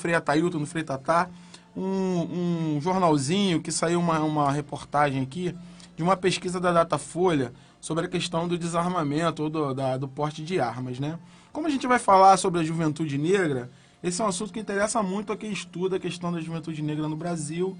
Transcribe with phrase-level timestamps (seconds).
[0.00, 1.28] Frei Atailton, do Frei Tatá,
[1.76, 5.54] um, um jornalzinho que saiu uma, uma reportagem aqui
[5.96, 10.42] de uma pesquisa da Datafolha sobre a questão do desarmamento ou do, da, do porte
[10.42, 11.18] de armas, né?
[11.52, 13.70] Como a gente vai falar sobre a juventude negra,
[14.02, 17.08] esse é um assunto que interessa muito a quem estuda a questão da juventude negra
[17.08, 17.76] no Brasil,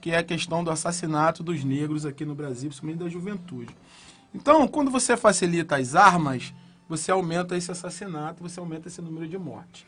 [0.00, 3.74] que é a questão do assassinato dos negros aqui no Brasil, principalmente da juventude.
[4.34, 6.52] Então, quando você facilita as armas,
[6.88, 9.86] você aumenta esse assassinato, você aumenta esse número de mortes.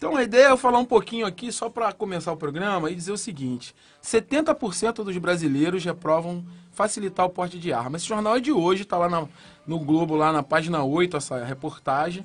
[0.00, 2.94] Então a ideia é eu falar um pouquinho aqui, só para começar o programa, e
[2.94, 7.98] dizer o seguinte: 70% dos brasileiros reprovam facilitar o porte de arma.
[7.98, 9.28] Esse jornal é de hoje, está lá na,
[9.66, 12.24] no Globo, lá na página 8, essa reportagem.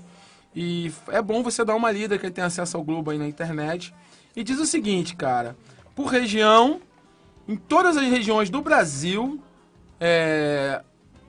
[0.56, 3.94] E é bom você dar uma lida, quem tem acesso ao Globo aí na internet.
[4.34, 5.58] E diz o seguinte, cara:
[5.94, 6.80] por região,
[7.46, 9.38] em todas as regiões do Brasil,
[10.00, 10.82] é,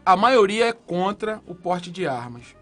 [0.04, 2.54] a maioria é contra o porte de armas.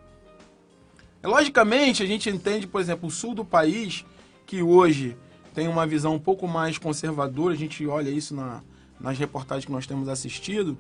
[1.27, 4.05] Logicamente, a gente entende, por exemplo, o sul do país,
[4.47, 5.17] que hoje
[5.55, 8.63] tem uma visão um pouco mais conservadora, a gente olha isso na,
[9.01, 10.77] nas reportagens que nós temos assistido,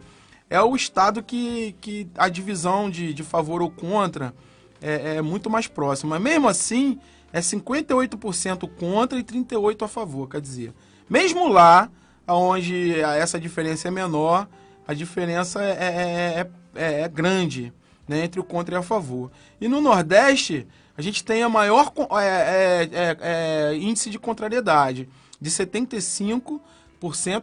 [0.50, 4.34] é o estado que, que a divisão de, de favor ou contra
[4.82, 6.18] é, é muito mais próxima.
[6.18, 6.98] Mesmo assim,
[7.32, 10.74] é 58% contra e 38% a favor, quer dizer.
[11.08, 11.90] Mesmo lá,
[12.28, 14.48] onde essa diferença é menor,
[14.86, 17.72] a diferença é, é, é, é grande
[18.06, 19.30] né, entre o contra e a favor.
[19.60, 20.66] E no Nordeste,
[20.96, 25.08] a gente tem a maior é, é, é, é índice de contrariedade,
[25.40, 26.60] de 75%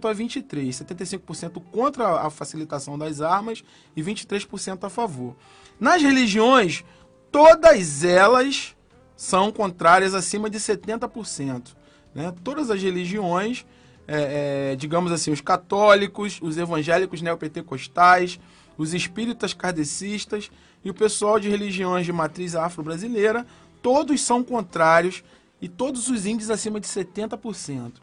[0.09, 0.69] a 23%.
[0.69, 3.63] 75% contra a facilitação das armas
[3.95, 5.35] e 23% a favor.
[5.79, 6.83] Nas religiões,
[7.31, 8.75] todas elas
[9.15, 11.75] são contrárias acima de 70%.
[12.13, 12.33] Né?
[12.43, 13.65] Todas as religiões,
[14.07, 18.39] é, é, digamos assim, os católicos, os evangélicos neopentecostais,
[18.77, 20.51] os espíritas kardecistas
[20.83, 23.45] e o pessoal de religiões de matriz afro-brasileira,
[23.81, 25.23] todos são contrários
[25.61, 27.93] e todos os índices acima de 70%.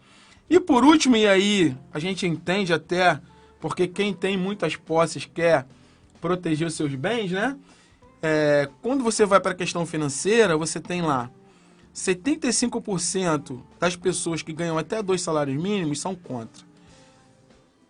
[0.49, 3.21] E por último, e aí a gente entende até,
[3.61, 5.67] porque quem tem muitas posses quer
[6.21, 7.57] proteger os seus bens, né?
[8.23, 11.31] É, quando você vai para a questão financeira, você tem lá
[11.95, 16.67] 75% das pessoas que ganham até dois salários mínimos são contra.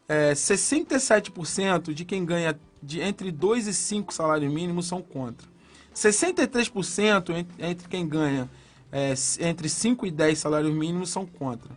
[0.08, 5.46] É, 67% de quem ganha de entre 2 e 5 salários mínimos são contra.
[5.94, 8.48] 63% entre quem ganha
[8.92, 11.70] é, entre 5 e 10 salários mínimos são contra.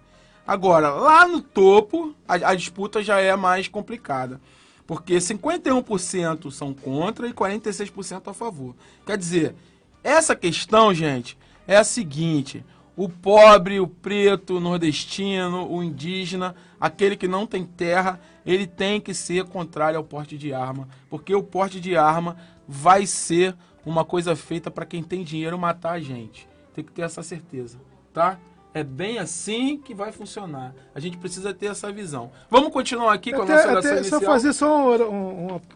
[0.45, 4.39] Agora, lá no topo, a, a disputa já é mais complicada.
[4.87, 8.75] Porque 51% são contra e 46% a favor.
[9.05, 9.55] Quer dizer,
[10.03, 12.65] essa questão, gente, é a seguinte:
[12.95, 18.99] o pobre, o preto, o nordestino, o indígena, aquele que não tem terra, ele tem
[18.99, 22.37] que ser contrário ao porte de arma, porque o porte de arma
[22.67, 26.47] vai ser uma coisa feita para quem tem dinheiro matar a gente.
[26.73, 27.77] Tem que ter essa certeza,
[28.13, 28.37] tá?
[28.73, 30.73] É bem assim que vai funcionar.
[30.95, 32.31] A gente precisa ter essa visão.
[32.49, 34.21] Vamos continuar aqui com até, a nossa oração até, inicial?
[34.21, 35.05] Só fazer só uma,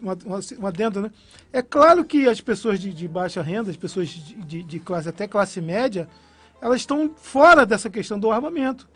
[0.00, 1.10] uma, uma, uma adendo, né?
[1.52, 5.10] É claro que as pessoas de, de baixa renda, as pessoas de, de, de classe,
[5.10, 6.08] até classe média,
[6.60, 8.88] elas estão fora dessa questão do armamento,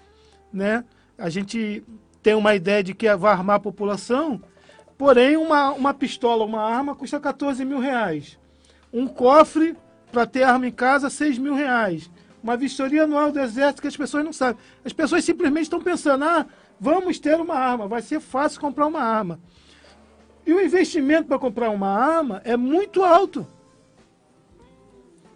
[0.52, 0.84] né?
[1.18, 1.84] A gente
[2.22, 4.42] tem uma ideia de que vai armar a população,
[4.96, 8.38] porém uma, uma pistola, uma arma custa 14 mil reais.
[8.92, 9.76] Um cofre
[10.10, 12.10] para ter arma em casa, 6 mil reais.
[12.42, 14.60] Uma vistoria anual do exército que as pessoas não sabem.
[14.84, 16.46] As pessoas simplesmente estão pensando, ah,
[16.80, 19.38] vamos ter uma arma, vai ser fácil comprar uma arma.
[20.46, 23.46] E o investimento para comprar uma arma é muito alto.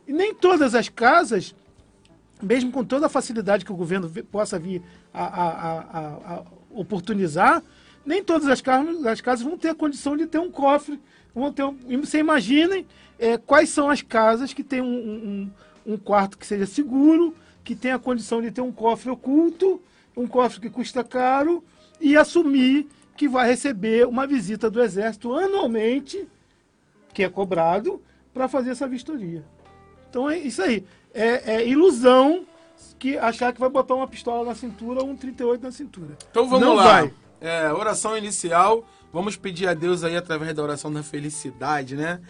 [0.09, 1.55] E nem todas as casas
[2.45, 4.83] mesmo com toda a facilidade que o governo possa vir
[5.13, 7.63] a, a, a, a oportunizar,
[8.05, 11.01] nem todas as casas, as casas vão ter a condição de ter um cofre.
[11.35, 12.87] Vão ter um, você imaginem
[13.19, 15.51] é, quais são as casas que têm um,
[15.87, 17.35] um, um, quarto que seja seguro,
[17.65, 19.81] que tem a condição de ter um cofre oculto,
[20.17, 21.65] um cofre que custa caro,
[22.01, 26.29] e assumir que vai receber uma visita do Exército anualmente,
[27.13, 28.03] que é cobrado,
[28.33, 29.45] para fazer essa vistoria.
[30.11, 32.45] Então é isso aí é, é ilusão
[32.99, 36.19] que achar que vai botar uma pistola na cintura ou um 38 na cintura.
[36.31, 36.85] Então vamos Não lá.
[37.03, 37.15] Vai.
[37.41, 38.85] É, oração inicial.
[39.13, 42.21] Vamos pedir a Deus aí através da oração da felicidade, né?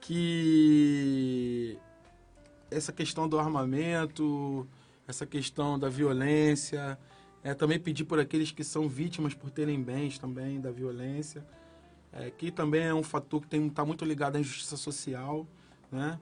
[0.00, 1.76] Que
[2.70, 4.68] essa questão do armamento,
[5.06, 6.98] essa questão da violência,
[7.42, 11.44] é, também pedir por aqueles que são vítimas por terem bens também da violência,
[12.12, 15.46] é, que também é um fator que está muito ligado à injustiça social,
[15.90, 16.18] né?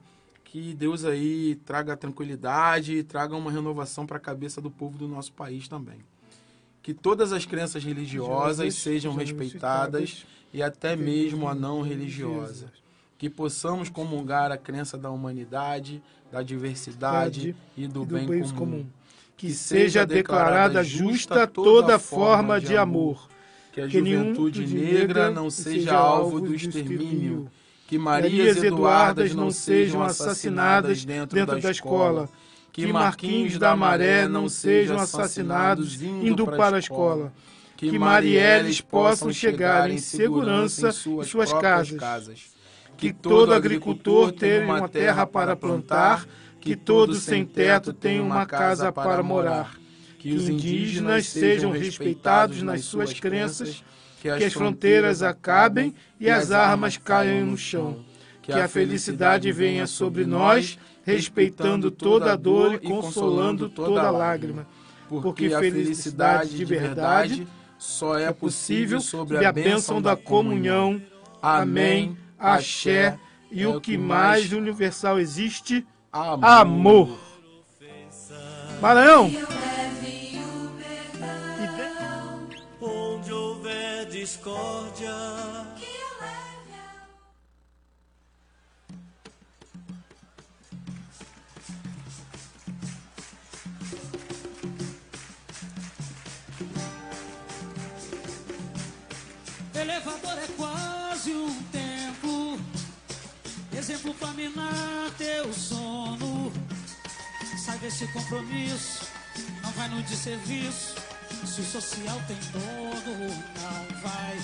[0.47, 5.09] Que Deus aí traga tranquilidade e traga uma renovação para a cabeça do povo do
[5.09, 5.99] nosso país também.
[6.83, 12.73] Que todas as crenças religiosas sejam respeitadas e até mesmo a não religiosa.
[13.19, 16.01] Que possamos comungar a crença da humanidade,
[16.31, 18.87] da diversidade e do, bem, comum.
[19.37, 23.29] que seja declarada justa toda forma de amor.
[23.73, 27.51] Que a juventude negra não seja alvo do extermínio.
[27.87, 32.29] Que Marias Eduardas não sejam assassinadas dentro da escola.
[32.73, 37.33] Que Marquinhos da Maré não sejam assassinados indo para a escola.
[37.77, 42.55] Que Marielles possam chegar em segurança em suas casas.
[42.97, 46.27] Que todo agricultor tenha uma terra para plantar.
[46.61, 49.77] Que todo sem teto tenha uma casa para morar
[50.27, 53.85] que os indígenas sejam respeitados nas suas crenças,
[54.21, 58.05] que as fronteiras acabem e as armas caiam no chão,
[58.43, 64.67] que a felicidade venha sobre nós, respeitando toda a dor e consolando toda lágrima,
[65.09, 67.47] porque a felicidade de verdade
[67.79, 71.01] só é possível sob a bênção da comunhão.
[71.41, 73.19] Amém, axé,
[73.51, 75.87] e o que mais universal existe?
[76.13, 77.19] Amor.
[78.81, 79.31] Maranhão!
[84.27, 85.15] Discórdia.
[99.73, 102.59] Elevador é quase um tempo,
[103.79, 106.53] exemplo para minar teu sono.
[107.65, 109.07] Sai desse compromisso,
[109.63, 110.96] não vai no desserviço
[111.45, 114.39] se o social tem dono, não vai.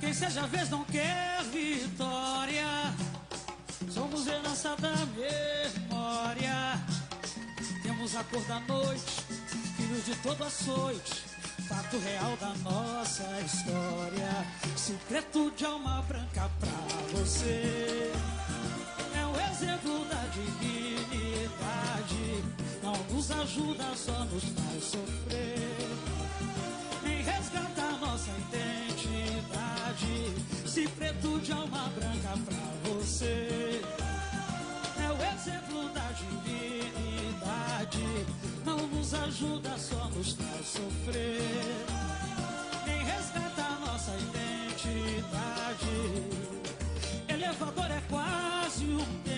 [0.00, 2.66] Quem seja vez não quer vitória.
[3.90, 6.80] Somos herança da memória.
[7.82, 9.24] Temos a cor da noite,
[9.76, 11.24] filhos de todo açoite.
[11.68, 14.46] Fato real da nossa história.
[14.76, 18.12] Se preto de alma branca pra você.
[19.14, 21.77] É o exemplo da dignidade.
[22.82, 25.68] Não nos ajuda, só nos faz sofrer
[28.18, 30.14] nossa identidade.
[30.66, 33.80] Se preto de alma branca pra você.
[34.96, 38.04] É o exemplo da divinidade.
[38.64, 41.86] Não nos ajuda, só nos faz sofrer.
[42.86, 45.86] Nem resgata a nossa identidade.
[47.28, 49.37] Elevador é quase um tempo.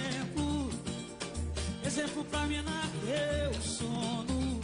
[1.90, 4.60] Exemplo pra minar meu sono.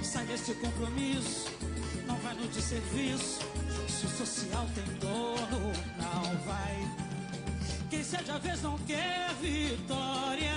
[0.00, 1.50] Sai desse compromisso
[2.06, 3.40] não vai no de serviço.
[3.88, 6.88] Se o social tem dono, não vai.
[7.90, 10.54] Quem cede a vez não quer vitória.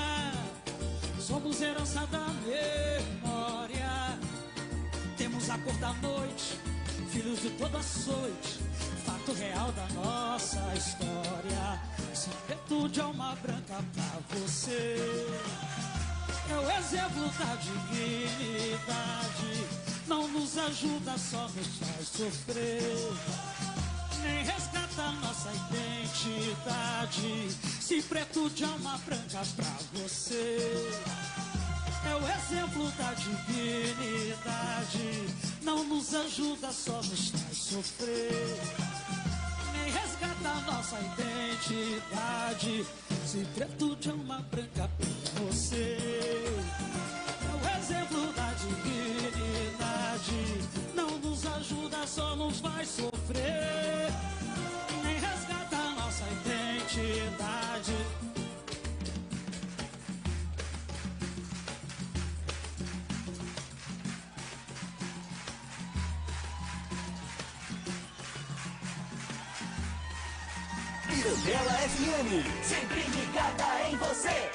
[1.19, 4.19] Somos herança da memória.
[5.17, 6.59] Temos a cor da noite,
[7.09, 8.59] filhos de toda açoite.
[9.13, 11.79] Fato real da nossa história.
[12.13, 14.97] Sem preto de alma branca pra você.
[16.49, 19.13] É o exemplo da dignidade
[20.07, 23.13] não nos ajuda, só nos faz sofrer.
[24.21, 27.49] Nem resgata nossa identidade.
[27.81, 30.91] Se preto de alma branca pra você.
[32.05, 34.73] É o exemplo da divinidade.
[35.61, 39.02] Não nos ajuda, só nos faz sofrer.
[40.93, 42.85] Nossa identidade.
[43.25, 45.97] Se preto de alma branca pra você.
[47.41, 49.83] É o exemplo da divinidade
[50.93, 54.11] não nos ajuda, só nos vai sofrer.
[71.23, 74.51] FM, sempre ligada em você.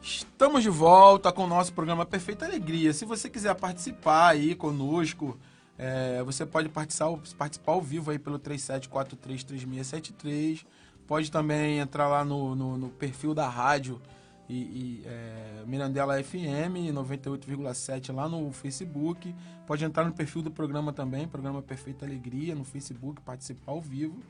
[0.00, 2.94] Estamos de volta com o nosso programa Perfeita Alegria.
[2.94, 5.38] Se você quiser participar aí conosco,
[5.76, 10.64] é, você pode participar, participar ao vivo aí pelo 37433673.
[11.06, 14.00] Pode também entrar lá no, no, no perfil da rádio
[14.48, 19.34] e, e é, Mirandela FM 98,7 lá no Facebook.
[19.66, 24.20] Pode entrar no perfil do programa também, programa Perfeita Alegria, no Facebook, participar ao vivo.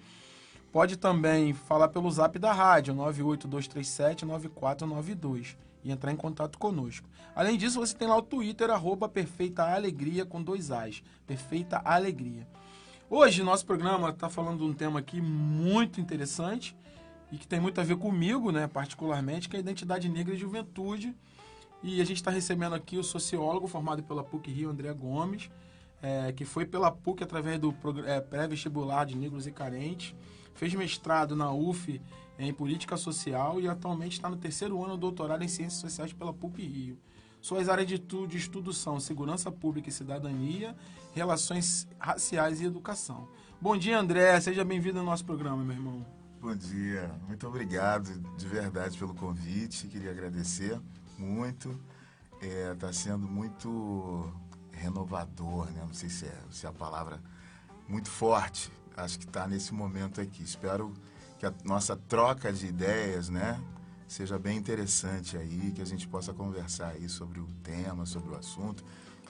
[0.73, 7.09] Pode também falar pelo zap da rádio, 98237 9492 e entrar em contato conosco.
[7.35, 11.03] Além disso, você tem lá o Twitter, arroba Perfeita Alegria, com dois As.
[11.27, 12.47] Perfeita Alegria.
[13.09, 16.77] Hoje, nosso programa está falando de um tema aqui muito interessante
[17.31, 20.37] e que tem muito a ver comigo, né, particularmente, que é a identidade negra e
[20.37, 21.15] juventude.
[21.83, 25.51] E a gente está recebendo aqui o sociólogo formado pela PUC Rio, André Gomes,
[26.03, 27.75] é, que foi pela PUC através do
[28.07, 30.15] é, pré-vestibular de negros e carentes,
[30.55, 32.01] fez mestrado na UF
[32.39, 36.33] em Política Social e atualmente está no terceiro ano do doutorado em Ciências Sociais pela
[36.33, 36.99] PUC Rio.
[37.41, 40.75] Suas áreas de, de estudo são segurança pública e cidadania,
[41.15, 43.29] relações raciais e educação.
[43.61, 44.41] Bom dia, André.
[44.41, 46.18] Seja bem-vindo ao nosso programa, meu irmão.
[46.41, 49.89] Bom dia, muito obrigado de verdade pelo convite.
[49.89, 50.81] Queria agradecer
[51.19, 51.77] muito.
[52.41, 54.33] Está sendo muito
[54.71, 55.83] renovador, né?
[55.85, 57.21] Não sei se é, se é a palavra
[57.89, 58.71] muito forte.
[58.97, 60.45] Acho que está nesse momento aqui.
[60.45, 60.95] Espero
[61.41, 63.61] que a nossa troca de ideias, né,
[64.07, 68.39] seja bem interessante aí, que a gente possa conversar aí sobre o tema, sobre o
[68.39, 68.85] assunto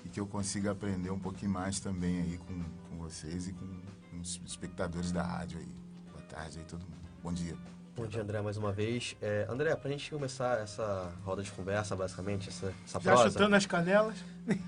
[0.05, 3.81] e que eu consiga aprender um pouquinho mais também aí com, com vocês e com,
[4.11, 5.75] com os espectadores da rádio aí.
[6.13, 6.98] Boa tarde aí todo mundo.
[7.23, 7.57] Bom dia.
[7.97, 9.17] Bom dia, André, mais uma vez.
[9.21, 13.31] É, André, para a gente começar essa roda de conversa, basicamente, essa, essa Já prosa...
[13.31, 14.17] chutando as canelas.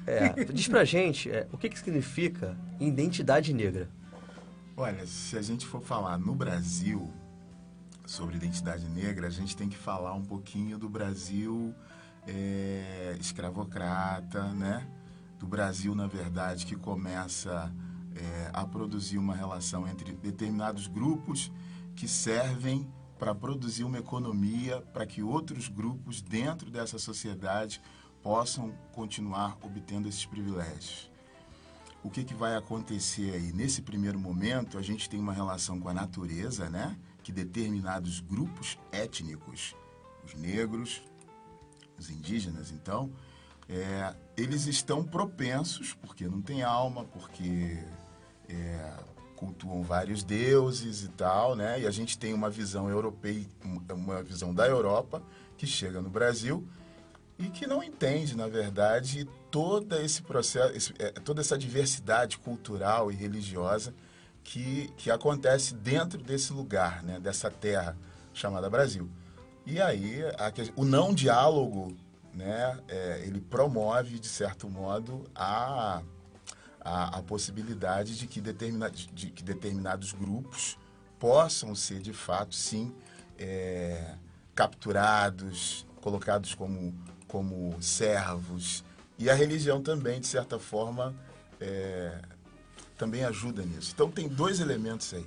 [0.05, 3.89] É, diz pra gente é, o que, que significa identidade negra.
[4.77, 7.09] Olha, se a gente for falar no Brasil
[8.05, 11.73] sobre identidade negra, a gente tem que falar um pouquinho do Brasil
[12.27, 14.87] é, escravocrata, né?
[15.39, 17.73] Do Brasil, na verdade, que começa
[18.17, 21.53] é, a produzir uma relação entre determinados grupos
[22.01, 27.79] que servem para produzir uma economia para que outros grupos dentro dessa sociedade
[28.23, 31.11] possam continuar obtendo esses privilégios.
[32.03, 33.53] O que, que vai acontecer aí?
[33.53, 36.97] Nesse primeiro momento, a gente tem uma relação com a natureza, né?
[37.23, 39.77] Que determinados grupos étnicos,
[40.25, 41.03] os negros,
[41.99, 43.13] os indígenas, então,
[43.69, 47.79] é, eles estão propensos, porque não tem alma, porque
[48.49, 48.95] é,
[49.41, 51.81] cultuam vários deuses e tal, né?
[51.81, 53.47] E a gente tem uma visão europeia,
[53.91, 55.23] uma visão da Europa
[55.57, 56.69] que chega no Brasil
[57.39, 63.11] e que não entende, na verdade, todo esse processo, esse, é, toda essa diversidade cultural
[63.11, 63.95] e religiosa
[64.45, 67.19] que, que acontece dentro desse lugar, né?
[67.19, 67.97] Dessa terra
[68.35, 69.09] chamada Brasil.
[69.65, 71.97] E aí a, o não diálogo,
[72.35, 72.79] né?
[72.89, 76.03] É, ele promove de certo modo a
[76.81, 80.79] a, a possibilidade de que, determina, de que determinados grupos
[81.19, 82.95] possam ser, de fato, sim,
[83.39, 84.15] é,
[84.55, 86.95] capturados, colocados como,
[87.29, 88.83] como servos.
[89.19, 91.15] E a religião também, de certa forma,
[91.61, 92.21] é,
[92.97, 93.93] também ajuda nisso.
[93.95, 95.27] Então, tem dois elementos aí.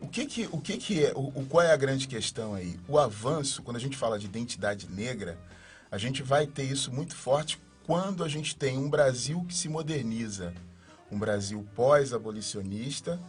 [0.00, 2.78] O que que, o que, que é, o, o, qual é a grande questão aí?
[2.88, 5.38] O avanço, quando a gente fala de identidade negra,
[5.90, 9.68] a gente vai ter isso muito forte quando a gente tem um Brasil que se
[9.68, 10.54] moderniza,
[11.10, 13.20] um Brasil pós-abolicionista,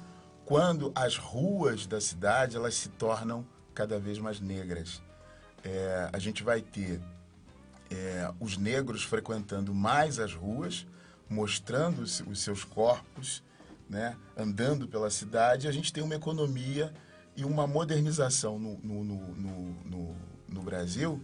[0.45, 5.01] quando as ruas da cidade elas se tornam cada vez mais negras.
[5.63, 7.01] É, a gente vai ter
[7.89, 10.85] é, os negros frequentando mais as ruas,
[11.27, 13.43] mostrando os, seus corpos,
[13.89, 15.67] né, andando pela cidade.
[15.67, 16.93] A gente tem uma economia
[17.35, 20.15] e uma modernização no, no, no,
[20.47, 21.19] no Brasil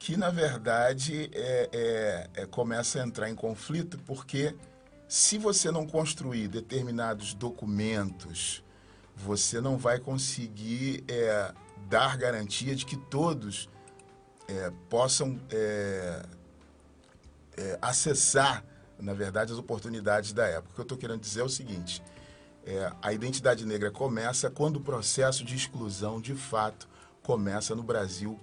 [0.00, 1.68] que na verdade é,
[2.34, 4.56] é, é, começa a entrar em conflito porque
[5.06, 8.64] se você não construir determinados documentos,
[9.14, 11.52] você não vai conseguir é,
[11.86, 13.68] dar garantia de que todos
[14.48, 16.22] é, possam é,
[17.82, 18.64] acessar,
[18.98, 20.70] na verdade, as oportunidades da época.
[20.70, 22.02] O que eu estou querendo dizer é o seguinte:
[23.02, 26.88] a identidade negra começa quando o processo de exclusão, de fato,
[27.22, 28.40] começa no Brasil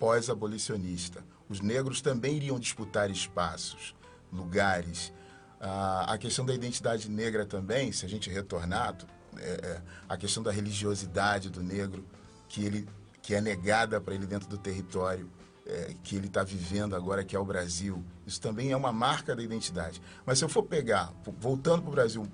[0.00, 1.22] pós-abolicionista.
[1.48, 3.94] Os negros também iriam disputar espaços,
[4.32, 5.12] lugares.
[5.60, 8.96] a questão da identidade negra também, se a gente retornar,
[9.36, 12.04] é, é, a questão da religiosidade do negro,
[12.48, 12.88] que, ele,
[13.22, 15.30] que é negada para ele dentro do território
[15.66, 18.02] é, que ele está vivendo agora, que é o Brasil.
[18.26, 20.02] Isso também é uma marca da identidade.
[20.26, 22.26] Mas se eu for pegar, voltando para o Brasil,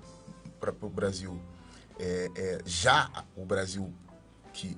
[0.59, 1.39] para o Brasil,
[1.99, 3.93] é, é, já o Brasil
[4.53, 4.75] que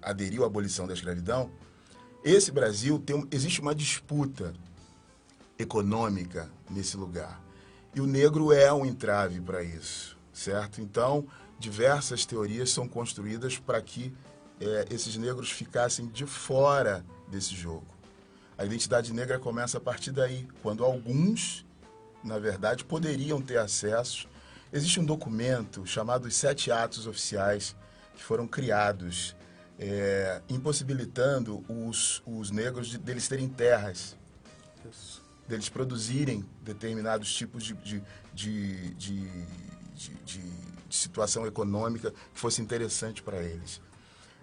[0.00, 1.50] aderiu à abolição da escravidão,
[2.24, 4.52] esse Brasil tem existe uma disputa
[5.58, 7.40] econômica nesse lugar.
[7.94, 10.80] E o negro é um entrave para isso, certo?
[10.80, 11.26] Então,
[11.58, 14.12] diversas teorias são construídas para que
[14.60, 17.86] é, esses negros ficassem de fora desse jogo.
[18.56, 21.66] A identidade negra começa a partir daí, quando alguns,
[22.22, 24.28] na verdade, poderiam ter acesso.
[24.72, 27.74] Existe um documento chamado Os Sete Atos Oficiais
[28.14, 29.34] que foram criados
[29.82, 34.16] é, impossibilitando os, os negros de, deles terem terras,
[35.48, 38.00] deles produzirem determinados tipos de, de,
[38.32, 39.28] de, de,
[40.24, 40.40] de
[40.88, 43.80] situação econômica que fosse interessante para eles.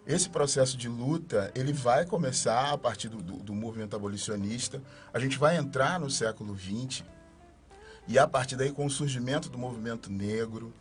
[0.05, 4.81] Esse processo de luta ele vai começar a partir do, do, do movimento abolicionista.
[5.13, 7.03] A gente vai entrar no século XX
[8.10, 10.74] e a partir daí com o surgimento do movimento negro,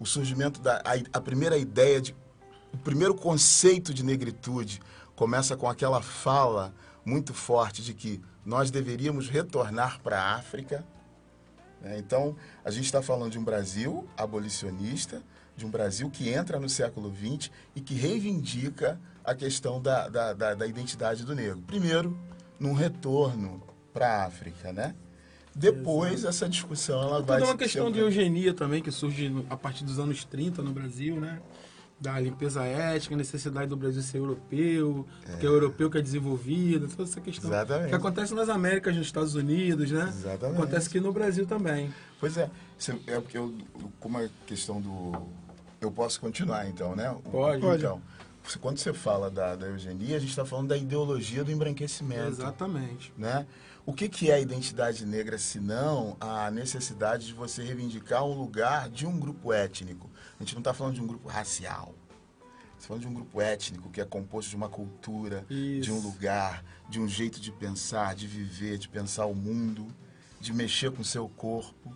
[0.00, 2.16] o surgimento da a, a primeira ideia de
[2.72, 4.80] o primeiro conceito de negritude
[5.16, 6.72] começa com aquela fala
[7.04, 10.84] muito forte de que nós deveríamos retornar para a África.
[11.80, 11.98] né?
[11.98, 15.22] Então, a gente está falando de um Brasil abolicionista,
[15.56, 20.32] de um Brasil que entra no século XX e que reivindica a questão da, da,
[20.32, 21.62] da- da identidade do negro.
[21.66, 22.16] Primeiro,
[22.58, 23.62] num retorno
[23.92, 24.94] para a África, né?
[25.54, 27.38] Depois, essa discussão ela vai...
[27.38, 30.72] Tudo é uma questão de eugenia também, que surge a partir dos anos 30 no
[30.72, 31.40] Brasil, né?
[32.00, 35.06] Da limpeza étnica, a necessidade do Brasil ser europeu,
[35.38, 37.50] que é o europeu que é desenvolvido, toda essa questão.
[37.50, 37.90] Exatamente.
[37.90, 40.08] Que acontece nas Américas, nos Estados Unidos, né?
[40.08, 40.56] Exatamente.
[40.58, 41.92] Acontece aqui no Brasil também.
[42.18, 42.48] Pois é,
[43.06, 43.54] é porque eu,
[43.98, 45.12] como a questão do.
[45.78, 47.14] Eu posso continuar então, né?
[47.30, 47.64] Pode.
[47.66, 48.00] Então,
[48.42, 52.28] você- quando você fala da, da eugenia, a gente está falando da ideologia do embranquecimento.
[52.28, 53.12] Exatamente.
[53.18, 53.46] Né?
[53.90, 58.34] O que, que é a identidade negra, se não a necessidade de você reivindicar um
[58.34, 60.08] lugar de um grupo étnico?
[60.38, 61.92] A gente não está falando de um grupo racial.
[62.78, 65.80] Está falando de um grupo étnico que é composto de uma cultura, Isso.
[65.80, 69.84] de um lugar, de um jeito de pensar, de viver, de pensar o mundo,
[70.40, 71.92] de mexer com o seu corpo.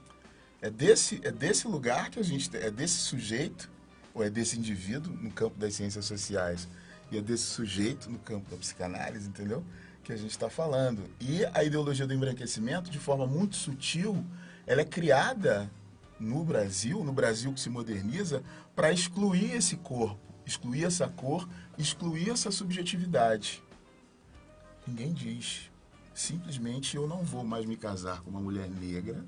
[0.61, 3.71] É desse, é desse lugar que a gente é desse sujeito,
[4.13, 6.67] ou é desse indivíduo no campo das ciências sociais,
[7.13, 9.63] e é desse sujeito no campo da psicanálise, entendeu?
[10.05, 11.03] Que a gente está falando.
[11.19, 14.25] E a ideologia do embranquecimento, de forma muito sutil,
[14.67, 15.71] ela é criada
[16.21, 18.43] no Brasil, no Brasil que se moderniza,
[18.77, 23.63] para excluir esse corpo, excluir essa cor, excluir essa subjetividade.
[24.87, 25.71] Ninguém diz.
[26.15, 29.25] Simplesmente eu não vou mais me casar com uma mulher negra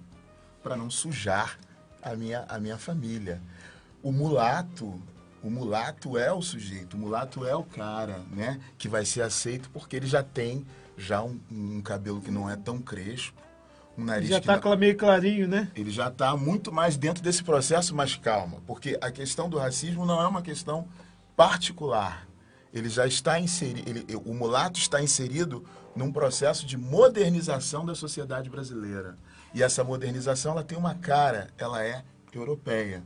[0.63, 1.59] para não sujar
[2.03, 3.43] a minha, a minha família.
[4.03, 5.03] O mulato,
[5.47, 8.61] o mulato é o sujeito, o mulato é o cara, né?
[8.77, 12.57] Que vai ser aceito porque ele já tem já um, um cabelo que não é
[12.57, 13.41] tão crespo,
[13.97, 15.71] um nariz Já que tá não- meio clarinho, né?
[15.77, 20.05] ele já está muito mais dentro desse processo, mas calma, porque a questão do racismo
[20.05, 20.89] não é uma questão
[21.37, 22.27] particular.
[22.75, 28.51] Ele já está inserido, ele- o mulato está inserido num processo de modernização da sociedade
[28.51, 29.17] brasileira.
[29.55, 33.03] E essa modernização ela tem uma cara, ela é europeia.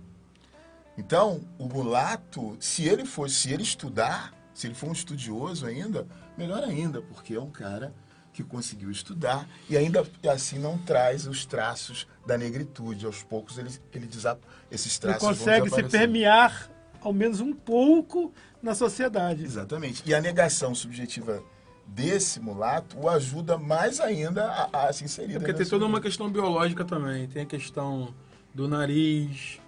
[1.01, 6.07] Então, o mulato, se ele for, se ele estudar, se ele for um estudioso ainda,
[6.37, 7.95] melhor ainda, porque é um cara
[8.35, 13.07] que conseguiu estudar e ainda assim não traz os traços da negritude.
[13.07, 14.39] Aos poucos ele, ele desa-
[14.71, 18.33] esses Ele traços vão consegue se permear, ao menos um pouco,
[18.63, 19.43] na sociedade.
[19.43, 20.03] Exatamente.
[20.07, 21.43] E a negação subjetiva
[21.87, 25.37] desse mulato o ajuda mais ainda a, a se inserir.
[25.37, 27.27] É porque tem da toda uma questão biológica também.
[27.27, 28.15] Tem a questão
[28.55, 29.60] do nariz,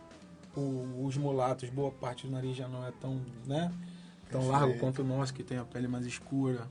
[0.57, 3.73] o- os mulatos, boa parte do nariz já não é tão, né,
[4.31, 6.67] tão largo quanto o nosso, que tem a pele mais escura.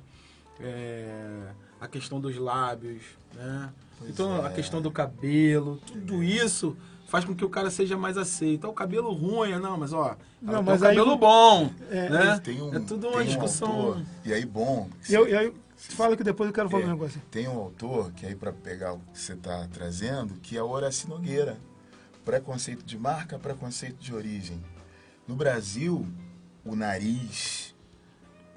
[0.60, 3.02] É, a questão dos lábios,
[3.34, 3.72] né?
[3.98, 4.48] Pois então, é.
[4.48, 8.66] a questão do cabelo, tudo isso faz com que o cara seja mais aceito.
[8.66, 11.14] Ah, o cabelo ruim, é, não, mas ó, Não, ela tem mas um aí cabelo
[11.14, 12.40] o- bom, É, né?
[12.44, 13.70] Tem um, é tudo uma tem um discussão.
[13.72, 14.88] autor, e aí, bom.
[15.10, 17.22] E eu, e aí, fala que depois eu quero falar É, um negócio.
[17.32, 20.70] Tem um autor, que aí para pegar o que você está trazendo, que é o
[20.70, 21.58] Horaci Nogueira.
[22.24, 24.64] Preconceito de marca, preconceito de origem.
[25.28, 26.06] No Brasil,
[26.64, 27.74] o nariz,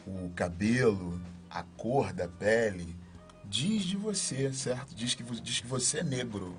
[0.07, 2.95] o cabelo, a cor da pele,
[3.45, 4.95] diz de você, certo?
[4.95, 6.55] Diz que, diz que você é negro.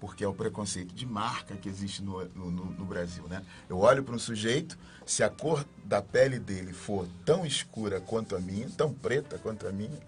[0.00, 3.42] Porque é o preconceito de marca que existe no, no- no Brasil, né?
[3.68, 8.36] Eu olho para um sujeito, se a cor da pele dele for tão escura quanto
[8.36, 9.98] a minha, tão preta quanto a minha,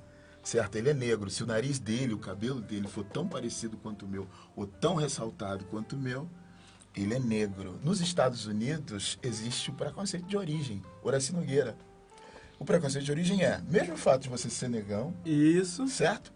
[0.42, 0.76] certo?
[0.76, 1.30] Ele é negro.
[1.30, 4.94] Se o nariz dele, o cabelo dele for tão parecido quanto o meu, ou tão
[4.94, 6.28] ressaltado quanto o meu,
[6.96, 7.78] ele é negro.
[7.82, 11.76] Nos Estados Unidos existe o preconceito de origem, Horaci Nogueira.
[12.58, 15.88] O preconceito de origem é, mesmo o fato de você ser negão, Isso.
[15.88, 16.32] certo?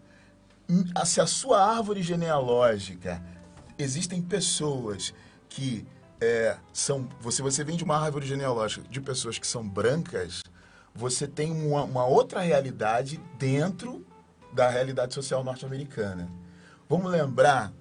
[0.67, 3.21] Hum, Se a sua árvore genealógica
[3.77, 5.13] existem pessoas
[5.47, 5.85] que
[6.19, 7.07] é, são.
[7.21, 10.41] Você, você vem de uma árvore genealógica de pessoas que são brancas,
[10.95, 14.05] você tem uma, uma outra realidade dentro
[14.53, 16.29] da realidade social norte-americana.
[16.89, 17.73] Vamos lembrar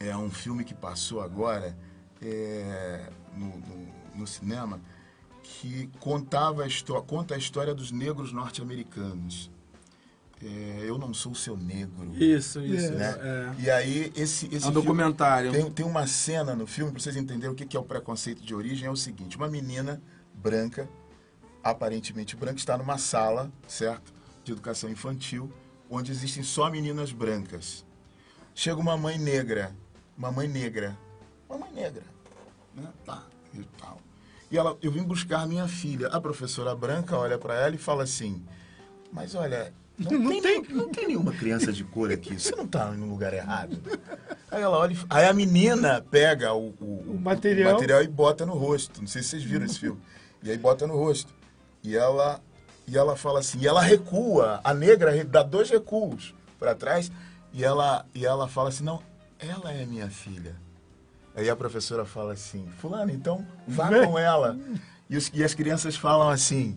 [0.00, 1.76] é um filme que passou agora
[2.22, 4.80] é, no, no- no cinema
[5.42, 9.50] que contava a conta a história dos negros norte-americanos.
[10.42, 12.12] É, eu não sou seu negro.
[12.14, 12.92] Isso, isso.
[12.92, 13.16] Né?
[13.20, 15.50] É, E aí, esse, esse é um filme- documentário.
[15.50, 18.54] tem, tem uma cena no filme, para vocês entenderem o que é o preconceito de
[18.54, 20.00] origem, é o seguinte: uma menina
[20.34, 20.88] branca,
[21.70, 24.12] aparentemente branca, está numa sala, certo?
[24.44, 25.52] De educação infantil,
[25.90, 27.84] onde existem só meninas brancas.
[28.54, 29.72] Chega uma mãe negra,
[30.16, 30.96] uma mãe negra,
[31.48, 32.02] uma mãe negra,
[32.74, 32.88] né?
[33.04, 33.22] Tá,
[33.54, 33.98] e tal.
[34.50, 36.08] E ela, eu vim buscar minha filha.
[36.08, 38.42] A professora branca olha para ela e fala assim:
[39.12, 42.38] Mas olha, não, Não tem, não tem nenhuma criança de cor aqui.
[42.40, 43.78] Você não tá no lugar errado.
[44.50, 48.02] Aí ela olha, e- aí a menina pega o, o, O material.
[48.02, 49.00] e bota no rosto.
[49.00, 50.00] Não sei se vocês viram esse filme.
[50.42, 51.34] E aí bota no rosto.
[51.82, 52.40] E ela,
[52.86, 57.10] e ela fala assim, e ela recua, a negra dá dois recuos para trás,
[57.52, 59.02] e ela, e ela fala assim, não,
[59.38, 60.56] ela é minha filha.
[61.34, 64.58] Aí a professora fala assim, fulano, então vá com ela.
[65.08, 66.76] E, os- e as crianças falam assim,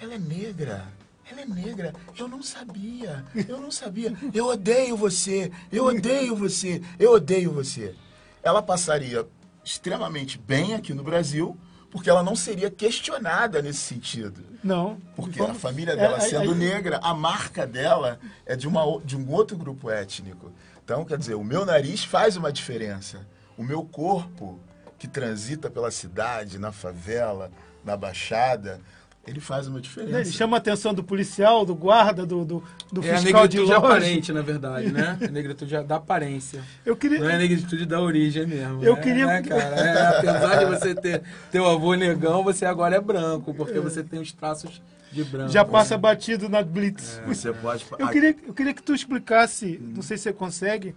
[0.00, 0.86] ela é negra.
[1.30, 1.92] Ela é negra.
[2.16, 3.24] Eu não sabia.
[3.48, 4.12] Eu não sabia.
[4.34, 5.50] Eu odeio você.
[5.72, 6.82] Eu odeio você.
[6.98, 7.94] Eu odeio você.
[8.42, 9.26] Ela passaria
[9.64, 11.56] extremamente bem aqui no Brasil,
[11.92, 14.42] porque ela não seria questionada nesse sentido.
[14.64, 14.96] Não.
[15.14, 18.66] Porque Vamos- a família é, dela aí- sendo aí- negra, a marca dela é de,
[18.66, 20.50] uma, de um outro grupo étnico.
[20.82, 23.24] Então, quer dizer, o meu nariz faz uma diferença.
[23.56, 24.58] O meu corpo,
[24.98, 27.50] que transita pela cidade, na favela,
[27.84, 28.80] na baixada,
[29.26, 30.18] ele faz uma diferença.
[30.20, 33.56] Ele chama a atenção do policial, do guarda, do, do, do É a fiscal de
[33.56, 33.76] negritude loja.
[33.76, 35.16] aparente, na verdade, né?
[35.22, 36.60] A negritude da aparência.
[36.84, 38.82] Eu queria, Não é a negritude da origem mesmo.
[38.84, 39.00] Eu né?
[39.00, 39.76] queria- Né, cara?
[39.76, 44.20] É, apesar de você ter teu avô negão, você agora é branco, porque você tem
[44.20, 44.82] os traços
[45.12, 45.52] de branco.
[45.52, 47.20] já passa batido na Blitz.
[47.26, 47.86] Você pode.
[47.98, 50.96] Eu queria, eu queria que tu explicasse, não sei se você consegue,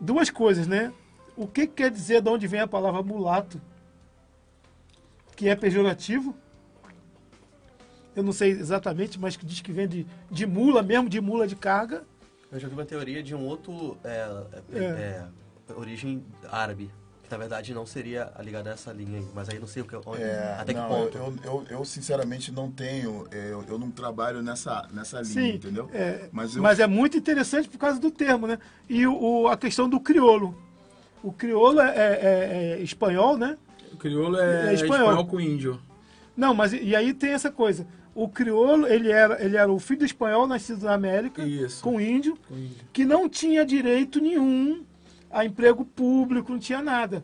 [0.00, 0.92] duas coisas, né?
[1.36, 3.60] O que quer dizer de onde vem a palavra mulato?
[5.36, 6.34] Que é pejorativo?
[8.18, 11.54] Eu não sei exatamente, mas que diz que vem de, mula, mesmo de mula de
[11.54, 12.02] carga.
[12.50, 14.28] Eu já vi uma teoria de um outro é,
[14.72, 14.82] é, É.
[14.82, 15.24] é,
[15.76, 16.90] origem árabe,
[17.22, 19.84] que na verdade não seria ligada a essa linha aí, mas aí não sei o
[19.84, 21.16] que, onde, É, até que não, ponto.
[21.16, 25.88] Eu, eu, eu, sinceramente não tenho, eu, eu não trabalho nessa, nessa linha, Sim, entendeu?
[25.92, 28.58] é, Mas mas, é muito interessante por causa do termo, né?
[28.88, 30.60] E o, o- a questão do crioulo.
[31.22, 33.56] O crioulo é, é- é espanhol, né?
[33.92, 35.06] O crioulo é, É espanhol.
[35.10, 35.26] espanhol.
[35.28, 35.80] com índio.
[36.36, 37.86] Não, mas e aí tem essa coisa.
[38.20, 41.82] O crioulo, ele era, ele era o filho espanhol nascido na América, Isso.
[41.84, 42.84] com índio, Com índio.
[42.92, 44.84] que não tinha direito nenhum
[45.30, 47.22] a emprego público, não tinha nada.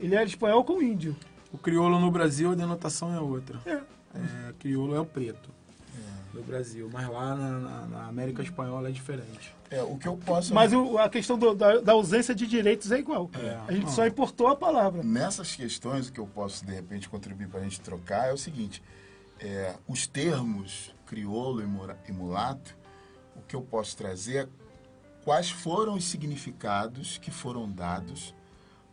[0.00, 1.14] Ele era espanhol com índio.
[1.52, 3.58] O crioulo no Brasil, a denotação é outra.
[3.66, 3.80] É.
[4.16, 5.50] É, crioulo é o preto
[6.32, 9.54] no Brasil, mas lá na, na- na América Espanhola é diferente.
[9.70, 10.52] É, o que eu posso.
[10.54, 13.30] Mas o- a questão do- da, da ausência de direitos é igual.
[13.40, 13.58] É.
[13.68, 13.92] A gente Não.
[13.92, 15.02] só importou a palavra.
[15.02, 18.36] Nessas questões, o que eu posso, de repente, contribuir para a gente trocar é o
[18.38, 18.82] seguinte:
[19.40, 21.62] é, os termos crioulo
[22.08, 22.76] e mulato,
[23.36, 24.48] o que eu posso trazer é
[25.24, 28.34] quais foram os significados que foram dados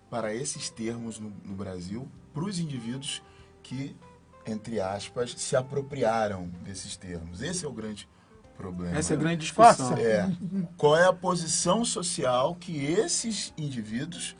[0.09, 3.21] para esses termos no, no Brasil para os indivíduos
[3.61, 3.95] que,
[4.45, 7.41] entre aspas, se apropriaram desses termos.
[7.41, 8.07] Esse é o grande
[8.57, 8.97] problema.
[8.97, 9.97] Essa é a grande discussão.
[9.97, 10.29] É.
[10.77, 14.35] Qual é a posição social que esses indivíduos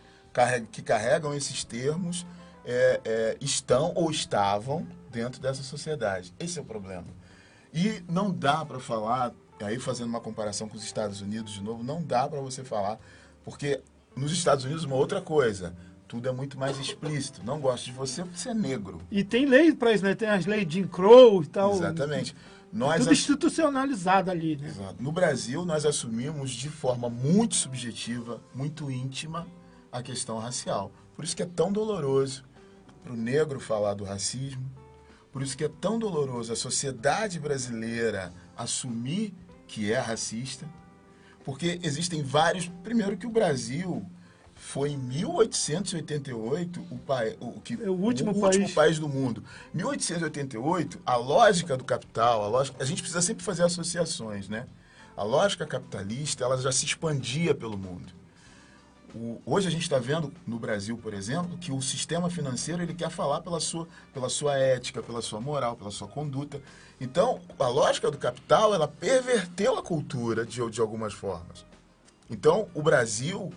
[0.72, 2.26] que carregam esses termos
[2.66, 6.34] é, é, estão ou estavam dentro dessa sociedade?
[6.40, 7.06] Esse é o problema.
[7.74, 11.84] E não dá para falar, aí fazendo uma comparação com os Estados Unidos de novo,
[11.84, 13.00] não dá para você falar,
[13.44, 13.82] porque
[14.16, 15.76] nos Estados Unidos uma outra coisa,
[16.08, 17.42] tudo é muito mais explícito.
[17.46, 19.00] Não gosto de você porque você é negro.
[19.10, 20.14] E tem lei para isso, né?
[20.16, 21.74] Tem as leis de Jim Crow e tal.
[21.74, 22.36] Exatamente.
[22.74, 24.68] Nós Tudo ass- institucionalizado ali, né?
[24.68, 24.96] Exato.
[25.02, 29.48] No Brasil, nós assumimos de forma muito subjetiva, muito íntima,
[29.92, 30.92] a questão racial.
[31.16, 32.44] Por isso que é tão doloroso
[33.04, 34.70] para o negro falar do racismo,
[35.32, 39.34] por isso que é tão doloroso a sociedade brasileira assumir
[39.68, 40.68] que é racista,
[41.44, 42.68] porque existem vários.
[42.84, 44.06] Primeiro, que o Brasil
[44.54, 48.74] foi em 1888 o, pai, o, que, É o último país.
[48.74, 49.00] país.
[49.00, 49.44] do mundo.
[49.74, 54.68] 1888, a lógica do capital, a, lógica, a gente precisa sempre fazer associações, né?
[55.16, 58.21] A lógica capitalista, ela já se expandia pelo mundo.
[59.14, 62.94] O- hoje a gente está vendo no Brasil, por exemplo, que o sistema financeiro ele
[62.94, 66.62] quer falar pela sua, pela sua ética, pela sua moral, pela sua conduta.
[67.00, 71.66] Então, a lógica do capital ela perverteu a cultura de, de algumas formas.
[72.30, 73.52] Então, o Brasil,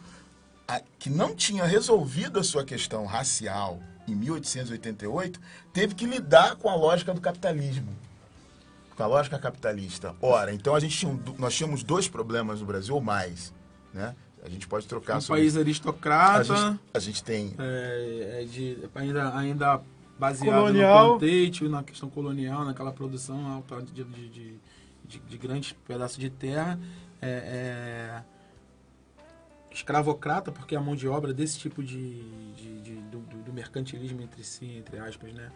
[0.67, 5.41] a- que não tinha resolvido a sua questão racial em 1888,
[5.73, 7.95] teve que lidar com a lógica do capitalismo.
[8.97, 10.15] Com a lógica capitalista.
[10.21, 13.53] Ora, então a gente tinha nós tínhamos dois problemas no Brasil, ou mais.
[13.93, 14.15] Né?
[14.45, 17.55] A gente pode trocar Um sobre país a aristocrata, gente, a gente tem.
[17.59, 19.81] é, é de, ainda, ainda
[20.19, 21.07] baseado Colonial.
[21.07, 24.59] no contexto, na questão colonial, naquela produção alta de, de, de,
[25.09, 26.79] de- de grandes pedaços de terra.
[27.23, 28.23] É, é,
[29.73, 32.23] escravocrata, porque a mão de obra desse tipo de,
[32.55, 35.51] de- de- do, do- do mercantilismo entre si, entre aspas, né?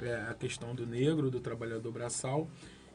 [0.00, 2.48] É a questão do negro, do trabalhador braçal.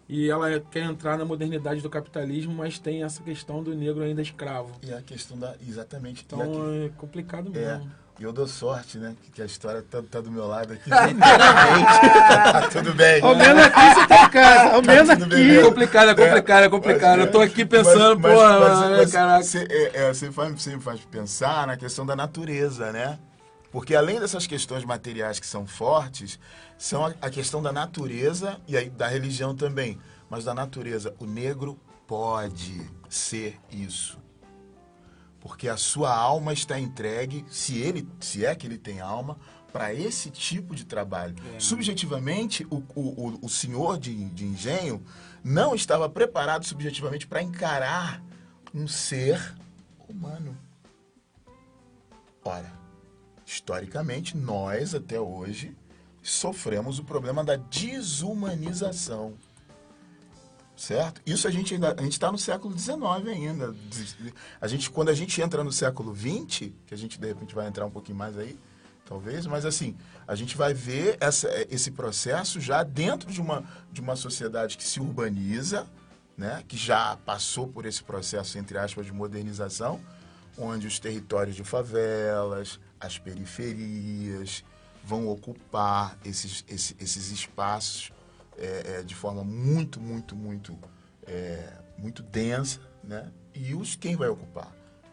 [0.09, 4.21] E ela quer entrar na modernidade do capitalismo, mas tem essa questão do negro ainda
[4.21, 4.71] escravo.
[4.81, 5.53] E a questão da.
[5.67, 6.23] Exatamente.
[6.25, 7.91] Então aqui- é complicado é, mesmo.
[8.17, 9.15] e eu dou sorte, né?
[9.21, 10.89] Que, que a história tá, tá do meu lado aqui.
[10.89, 13.21] tá tudo bem.
[13.21, 14.75] Ao menos aqui você tá em casa.
[14.75, 15.57] Ao menos tudo bem, aqui.
[15.59, 17.19] É complicado, é complicado, é complicado.
[17.19, 19.43] Eu tô aqui pensando, Mas- pô, mas- mas- mas caraca.
[19.43, 23.19] Você, é, é, você faz, você me faz pensar na questão da natureza, né?
[23.71, 26.39] Porque além dessas questões materiais que são fortes,
[26.77, 29.99] são a, a questão da natureza e aí da religião também.
[30.29, 34.17] Mas da natureza, o negro pode ser isso.
[35.39, 39.37] Porque a sua alma está entregue, se ele, se é que ele tem alma,
[39.71, 41.35] para esse tipo de trabalho.
[41.59, 45.03] Subjetivamente, o, o, o- o senhor de, de engenho
[45.43, 48.23] não estava preparado subjetivamente para encarar
[48.73, 49.55] um ser
[50.09, 50.57] humano.
[52.43, 52.71] Ora,
[53.47, 55.73] historicamente, nós até hoje
[56.21, 59.35] sofremos o problema da desumanização.
[60.75, 61.21] Certo?
[61.25, 63.73] Isso a gente ainda a gente está no século XIX ainda.
[64.59, 67.67] A gente quando a gente entra no século XX, que a gente de repente vai
[67.67, 68.59] entrar um pouquinho mais aí,
[69.05, 69.95] talvez, mas assim
[70.27, 74.83] a gente vai ver essa, esse processo já dentro de uma de uma sociedade que
[74.83, 75.87] se urbaniza,
[76.37, 76.63] né?
[76.67, 80.01] Que já passou por esse processo entre aspas de modernização,
[80.57, 84.63] onde os territórios de favelas, as periferias
[85.03, 88.11] vão ocupar esses, esse- esses espaços
[88.57, 90.77] é, é, de forma muito, muito, muito,
[91.25, 93.31] é, muito densa, né?
[93.53, 94.71] E os quem vai ocupar?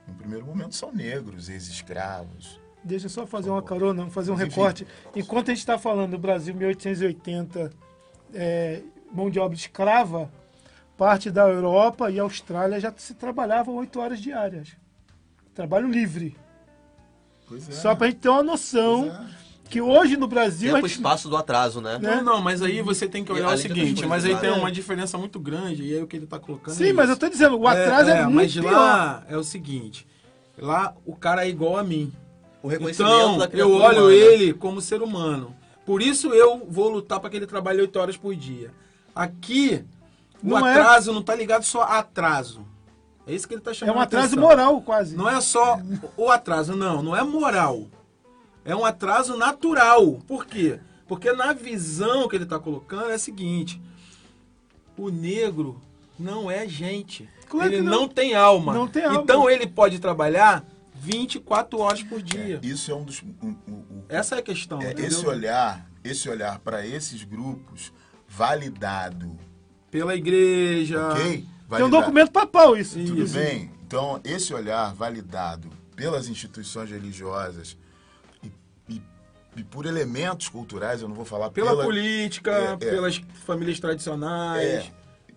[0.08, 2.58] No primeiro momento são negros, ex-escravos.
[2.82, 4.86] Deixa eu só fazer uma carona, fazer um recorte.
[5.14, 7.70] Enquanto a gente está falando do Brasil 1880,
[8.34, 10.30] é, mão de obra escrava,
[10.96, 14.76] parte da Europa e Austrália já se trabalhavam oito horas diárias.
[15.54, 16.36] Trabalho livre.
[17.48, 17.72] Pois é.
[17.72, 19.26] Só para a gente ter uma noção é.
[19.70, 20.72] que hoje no Brasil.
[20.74, 21.98] Tempo e gente- espaço do atraso, né?
[21.98, 22.16] Né?
[22.16, 25.16] Não, não, mas aí você tem que olhar o seguinte, mas aí tem uma diferença
[25.18, 27.14] muito grande, e aí o que ele tá colocando Sim, é mas isso.
[27.14, 28.72] eu tô dizendo, o atraso é, muito mas pior.
[28.72, 30.06] lá é o seguinte,
[30.58, 32.12] lá o cara é igual a mim.
[32.62, 34.14] O reconhecimento Então, da eu olho humana.
[34.14, 35.54] ele como ser humano.
[35.84, 38.70] Por isso eu vou lutar para que ele trabalhe 8 horas por dia.
[39.14, 39.84] Aqui,
[40.42, 42.64] o Não é- atraso não tá ligado só a atraso.
[43.26, 44.42] É isso que ele tá É chamando um a atraso atenção.
[44.42, 45.16] moral, quase.
[45.16, 45.78] Não é só
[46.16, 47.02] o atraso, não.
[47.02, 47.86] Não é moral.
[48.64, 50.20] É um atraso natural.
[50.26, 50.78] Por quê?
[51.06, 53.80] Porque na visão que ele está colocando é a seguinte:
[54.96, 55.80] o negro
[56.18, 57.28] não é gente.
[57.48, 58.00] Claro ele que não.
[58.02, 58.08] não.
[58.08, 58.74] tem alma.
[58.74, 59.20] Não tem alma.
[59.22, 62.58] Então ele pode trabalhar 24 horas por dia.
[62.62, 63.22] Isso é um dos.
[63.22, 64.80] um- um- um- Essa é a questão.
[64.82, 67.92] é, esse olhar, esse olhar para esses grupos
[68.28, 69.38] validado,
[69.90, 71.08] Pela igreja.
[71.10, 71.44] ok?
[71.68, 72.98] Tem um Validado- documento papal isso.
[73.04, 73.34] Tudo Isso.
[73.34, 73.70] bem.
[73.86, 77.76] Então, esse olhar validado pelas instituições religiosas
[78.42, 78.50] e,
[78.88, 79.02] e-
[79.56, 82.76] e por elementos culturais, eu não vou falar Pela, política, É, é.
[82.76, 84.92] pelas famílias tradicionais, É,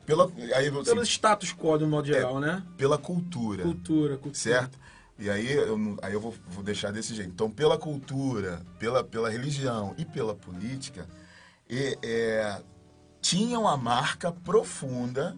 [0.05, 2.63] pela, aí, assim, pelo status quo, de um modo geral, né?
[2.77, 4.35] pela cultura, Cultura, cultura.
[4.35, 4.77] certo?
[5.19, 7.31] E aí eu, aí eu vou, vou deixar desse jeito.
[7.31, 11.07] Então, pela cultura, pela, pela religião e pela política,
[11.69, 12.61] e, é,
[13.21, 15.35] tinham a marca profunda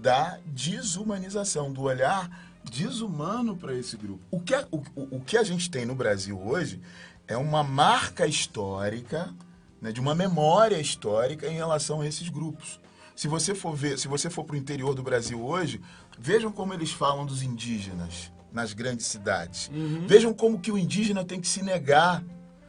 [0.00, 2.30] da desumanização, do olhar
[2.70, 4.20] desumano para esse grupo.
[4.30, 6.80] O que, a, o, o- que a gente tem no Brasil hoje
[7.28, 9.34] é uma marca histórica,
[9.80, 12.80] né, de uma memória histórica em relação a esses grupos.
[13.14, 15.80] Se você for ver, se você for para o interior do Brasil hoje,
[16.18, 19.70] vejam como eles falam dos indígenas nas grandes cidades.
[20.06, 22.22] Vejam como que o indígena tem que se negar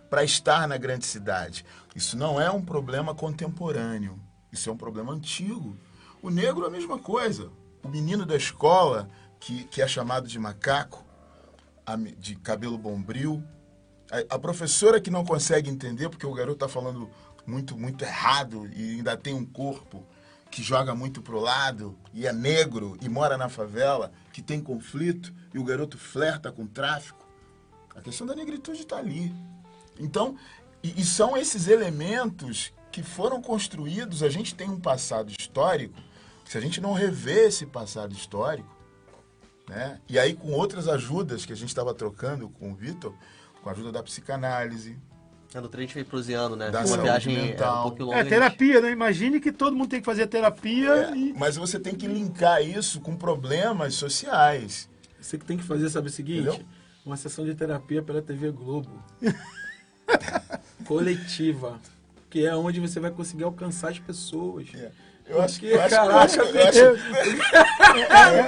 [0.10, 1.66] para estar na grande cidade.
[1.96, 4.20] Isso não é um problema contemporâneo.
[4.52, 5.78] Isso é um problema antigo.
[6.26, 7.52] O negro é a mesma coisa.
[7.84, 9.08] O menino da escola,
[9.40, 11.06] que, que é chamado de macaco,
[12.18, 13.44] de cabelo bombril,
[14.10, 17.08] a, a professora que não consegue entender, porque o garoto está falando
[17.46, 20.04] muito, muito errado e ainda tem um corpo
[20.50, 25.32] que joga muito pro lado e é negro e mora na favela, que tem conflito
[25.54, 27.24] e o garoto flerta com tráfico.
[27.96, 29.32] A questão da negritude está ali.
[30.00, 30.36] Então,
[30.82, 34.24] e, e são esses elementos que foram construídos.
[34.24, 36.02] A gente tem um passado histórico.
[36.46, 38.74] Se a gente não rever esse passado histórico,
[39.68, 40.00] né?
[40.08, 43.14] E aí com outras ajudas que a gente estava trocando com o Vitor,
[43.62, 44.98] com a ajuda da psicanálise,
[45.54, 46.70] É, no trem a gente veio né?
[46.70, 47.80] Da Uma viagem é, mental.
[47.80, 48.20] um pouquinho longa.
[48.20, 48.92] É terapia, né?
[48.92, 51.34] Imagine que todo mundo tem que fazer terapia É, e.
[51.34, 54.88] mas você tem que linkar isso com problemas sociais.
[55.20, 56.48] Você que tem que fazer, sabe o seguinte?
[56.48, 56.66] Entendeu?
[57.06, 59.04] Uma sessão de terapia pela TV Globo.
[60.86, 61.80] Coletiva.
[62.30, 64.68] Que é onde você vai conseguir alcançar as pessoas.
[65.28, 66.80] Eu acho, Porque, eu acho, eu caraca, acho, eu acho,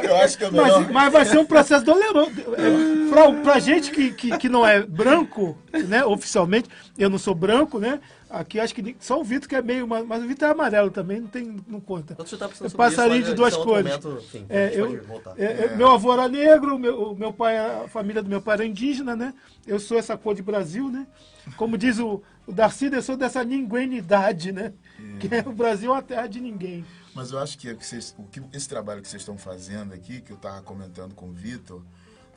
[0.06, 0.80] eu acho que é melhor.
[0.82, 2.32] Mas, mas vai ser um processo doloroso.
[2.56, 7.34] É, Pra, pra gente que, que, que não é branco, né, oficialmente, eu não sou
[7.34, 8.00] branco, né?
[8.30, 9.88] Aqui acho que só o Vitor que é meio.
[9.88, 12.14] ma- Mas o Vitor é amarelo também, não, tem, não conta.
[12.16, 13.86] Você tá É passarinho isso, de mas duas é cores.
[13.86, 15.06] momento, enfim, a É, eu,
[15.38, 18.66] é, é, meu avô era negro, meu, meu pai, a família do meu pai era
[18.66, 19.34] indígena, né?
[19.66, 21.08] Eu sou essa cor de Brasil, né?
[21.56, 24.74] Como diz o, o Darcy, eu sou dessa ninguémidade, né?
[25.20, 26.86] Que é, o Brasil é uma terra de ninguém.
[27.16, 29.94] Mas eu acho que, o que vocês- o que- esse trabalho que vocês estão fazendo
[29.94, 31.82] aqui, que eu estava comentando com o Vitor,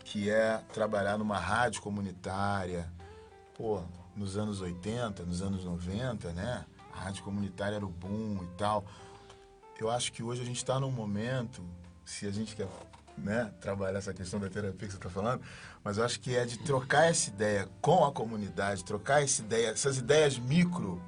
[0.05, 2.87] que é trabalhar numa rádio comunitária,
[3.57, 3.83] pô,
[4.17, 6.65] nos anos 80, nos anos 90, né?
[6.93, 8.85] A rádio comunitária era o boom e tal.
[9.81, 11.63] Eu acho que hoje a gente está num momento,
[12.05, 12.69] se a gente quer
[13.17, 15.43] né, trabalhar essa questão da terapia que você está falando,
[15.83, 19.69] mas eu acho que é de trocar essa ideia com a comunidade, trocar essa ideia,
[19.69, 21.01] essas ideias micro,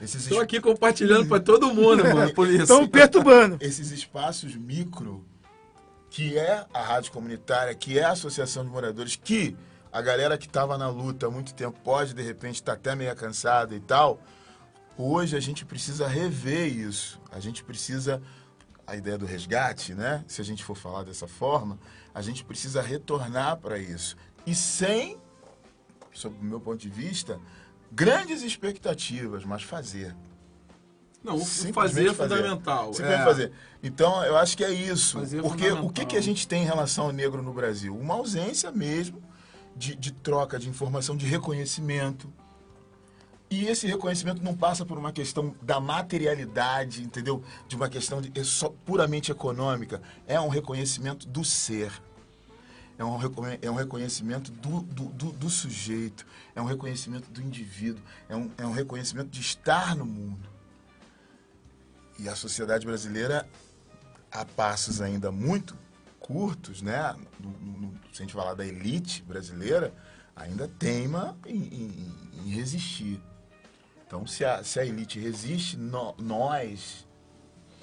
[0.00, 2.62] esses Estou aqui compartilhando para todo mundo, mano, por isso.
[2.62, 3.56] Estão perturbando.
[3.60, 5.24] esses espaços micro,
[6.10, 9.56] que é a rádio comunitária, que é a associação de moradores, que
[9.94, 13.14] a galera que estava na luta há muito tempo pode, de repente, estar até meio
[13.14, 14.20] cansada e tal.
[14.98, 17.20] Hoje a gente precisa rever isso.
[17.30, 18.20] A gente precisa.
[18.86, 20.22] A ideia do resgate, né?
[20.26, 21.78] Se a gente for falar dessa forma,
[22.12, 24.14] a gente precisa retornar para isso.
[24.44, 25.16] E sem,
[26.12, 27.40] sob o meu ponto de vista,
[27.90, 30.14] grandes expectativas, mas fazer.
[31.22, 32.92] Não, o fazer é fundamental.
[32.92, 33.24] Simplesmente é.
[33.24, 33.52] fazer.
[33.82, 35.20] Então, eu acho que é isso.
[35.20, 37.96] Fazer é Porque o que, que a gente tem em relação ao negro no Brasil?
[37.96, 39.22] Uma ausência mesmo
[39.76, 42.32] de, de troca de informação, de reconhecimento.
[43.50, 47.42] E esse reconhecimento não passa por uma questão da materialidade, entendeu?
[47.68, 50.02] De uma questão de, é só puramente econômica.
[50.26, 51.92] É um reconhecimento do ser.
[52.98, 53.18] É um,
[53.60, 56.26] é um reconhecimento do, do, do, do sujeito.
[56.54, 58.02] É um reconhecimento do indivíduo.
[58.28, 60.48] É um, é um reconhecimento de estar no mundo.
[62.18, 63.48] E a sociedade brasileira,
[64.30, 65.76] a passos ainda muito
[66.28, 67.14] curtos, né?
[67.38, 69.92] No- no- no- se a gente falar da elite brasileira,
[70.34, 72.14] ainda teima em, em-
[72.46, 73.20] em resistir.
[74.06, 77.06] Então, se a, se a elite resiste, nó- nós,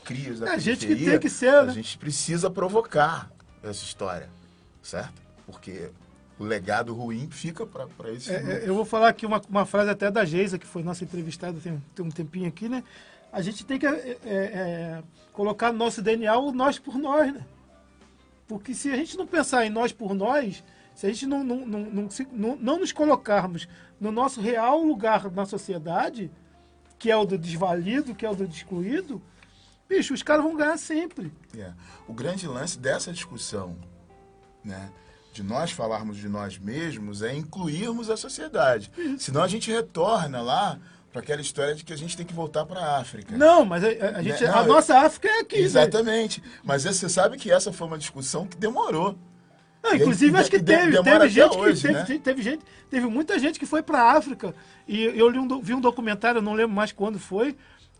[0.03, 1.73] crias da É a gente que tem que ser, a né?
[1.73, 4.27] gente precisa provocar essa história,
[4.81, 5.21] certo?
[5.45, 5.91] Porque
[6.39, 9.91] o legado ruim fica para esse É, é, eu vou falar aqui uma, uma frase
[9.91, 12.83] até da Geisa, que foi nossa entrevistada tem, um- tem um tempinho aqui, né?
[13.31, 17.31] A gente tem que é, é, é, colocar no nosso DNA o nós por nós,
[17.31, 17.45] né?
[18.51, 20.61] Porque se a gente não pensar em nós por nós,
[20.93, 23.65] se a gente não, não, não, não, se- não- não nos colocarmos
[23.97, 26.29] no nosso real lugar na sociedade,
[26.99, 29.21] que é o do desvalido, que é o do excluído,
[29.87, 31.31] bicho, os caras vão ganhar sempre.
[31.57, 31.71] É.
[32.09, 33.77] O grande lance dessa discussão,
[34.65, 34.91] né,
[35.31, 38.91] de nós falarmos de nós mesmos, é incluirmos a sociedade.
[39.17, 40.77] Senão a gente retorna lá
[41.11, 43.37] para aquela história de que a gente tem que voltar para a África.
[43.37, 45.57] Não, mas a, a- a gente, Não, a eu- nossa África é aqui.
[45.57, 45.61] né?
[45.63, 46.41] Exatamente.
[46.63, 49.17] Mas você sabe que essa foi uma discussão que demorou.
[49.83, 52.05] Não, inclusive, aí, acho que de- teve, teve gente hoje, que teve, né?
[52.05, 54.53] teve, teve gente, teve muita gente que foi para a África
[54.87, 57.57] e eu li um vi um documentário, não lembro mais quando foi,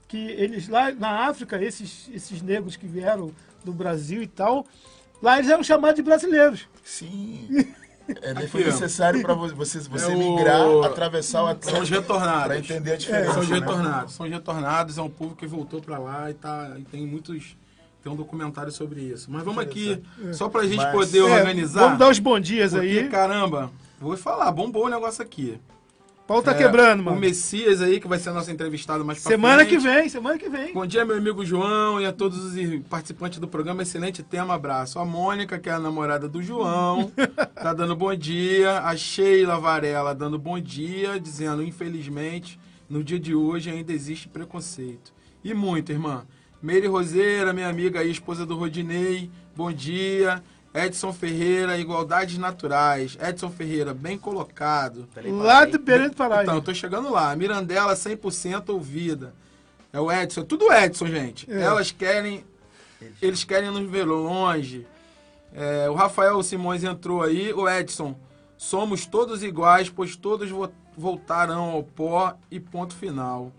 [0.08, 3.32] que eles lá na África, esses, esses negros que vieram
[3.66, 4.66] do Brasil e tal,
[5.24, 6.68] lá eles eram chamados de brasileiros.
[6.84, 7.48] Sim.
[8.22, 12.44] É, foi necessário para você, você É o- migrar, atravessar o São Atlântico os retornados.
[12.46, 13.34] para entender a É, diferença.
[13.34, 13.60] são os né?
[13.60, 14.14] retornados.
[14.14, 17.56] São os retornados, é um povo que voltou pra lá e, tá, e tem muitos.
[18.04, 19.30] Tem um documentário sobre isso.
[19.30, 20.02] Mas vamos aqui,
[20.34, 21.82] só pra gente Mas- poder É, organizar.
[21.84, 23.10] Vamos dar os bons dias porque, aí.
[23.10, 25.60] caramba, vou falar, bombou o negócio aqui.
[26.32, 27.20] O pau tá É, quebrando, O mano.
[27.20, 29.84] Messias aí, que vai ser nosso entrevistado mais pra Semana que frente.
[30.00, 30.74] vem, semana que vem.
[30.74, 33.82] Bom dia, meu amigo João e a todos os participantes do programa.
[33.82, 34.98] Excelente tema, abraço.
[34.98, 37.12] A Mônica, que é a namorada do João,
[37.62, 38.80] tá dando bom dia.
[38.80, 42.58] A Sheila Varela dando bom dia, dizendo, infelizmente,
[42.90, 45.12] no dia de hoje ainda existe preconceito.
[45.44, 46.24] E muito, irmã.
[46.64, 50.42] Meire Roseira, minha amiga aí, esposa do Rodinei, bom dia.
[50.74, 53.18] Edson Ferreira, Igualdades Naturais.
[53.22, 55.08] Edson Ferreira, bem colocado.
[55.14, 56.44] Peraí, Lá do Belém do Pará.
[56.44, 57.36] Então, eu tô chegando lá.
[57.36, 59.34] Mirandela 100% ouvida.
[59.92, 60.44] É o Edson.
[60.44, 61.52] Tudo Edson, gente.
[61.52, 61.62] É.
[61.62, 62.46] Elas querem...
[63.22, 64.86] Eles querem nos ver longe.
[65.54, 67.52] É, o Rafael Simões entrou aí.
[67.52, 68.16] O Edson.
[68.58, 73.52] Somos todos iguais, pois todos vo- voltarão ao pó e ponto final.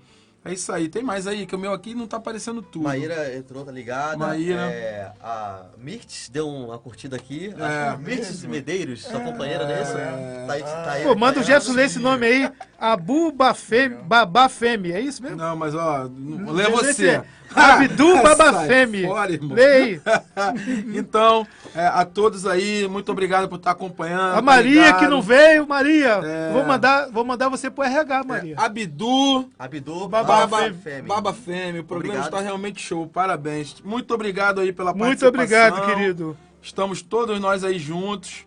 [0.44, 0.88] É isso aí.
[0.88, 2.82] Tem mais aí, que o meu aqui não tá aparecendo tudo.
[2.82, 4.16] Maíra entrou, tá ligada.
[4.16, 4.60] Maíra.
[4.72, 7.54] É, a Mirtz deu uma curtida aqui.
[7.56, 7.96] É.
[7.96, 9.92] Que Mirtz Medeiros, sua companheira, não é isso?
[9.92, 12.52] Tá aí- tá aí- Pô, manda o Gerson ler esse nome aí.
[12.76, 15.36] Abu Bafemi, Babafemi, é isso mesmo?
[15.36, 16.08] Não, mas ó,
[16.52, 17.22] lê você.
[17.56, 19.02] É Abdu Sai Babafemi.
[19.06, 19.56] fora, irmão.
[19.56, 20.00] Lê aí.
[20.94, 24.36] então, é, a todos aí, muito obrigado por estar acompanhando.
[24.36, 25.22] A Maria tá que não ligado.
[25.22, 26.20] veio, Maria.
[26.22, 26.52] É.
[26.52, 28.56] Vou, mandar, vou mandar você pro RH, Maria.
[28.58, 31.08] Abdu, Abdu Baba Baba, Femi.
[31.08, 32.24] Baba Fêmea, o programa Obrigado.
[32.24, 33.76] está realmente show, parabéns.
[33.84, 35.68] Muito obrigado aí pela Muito participação.
[35.68, 36.36] obrigado, querido.
[36.60, 38.46] Estamos todos nós aí juntos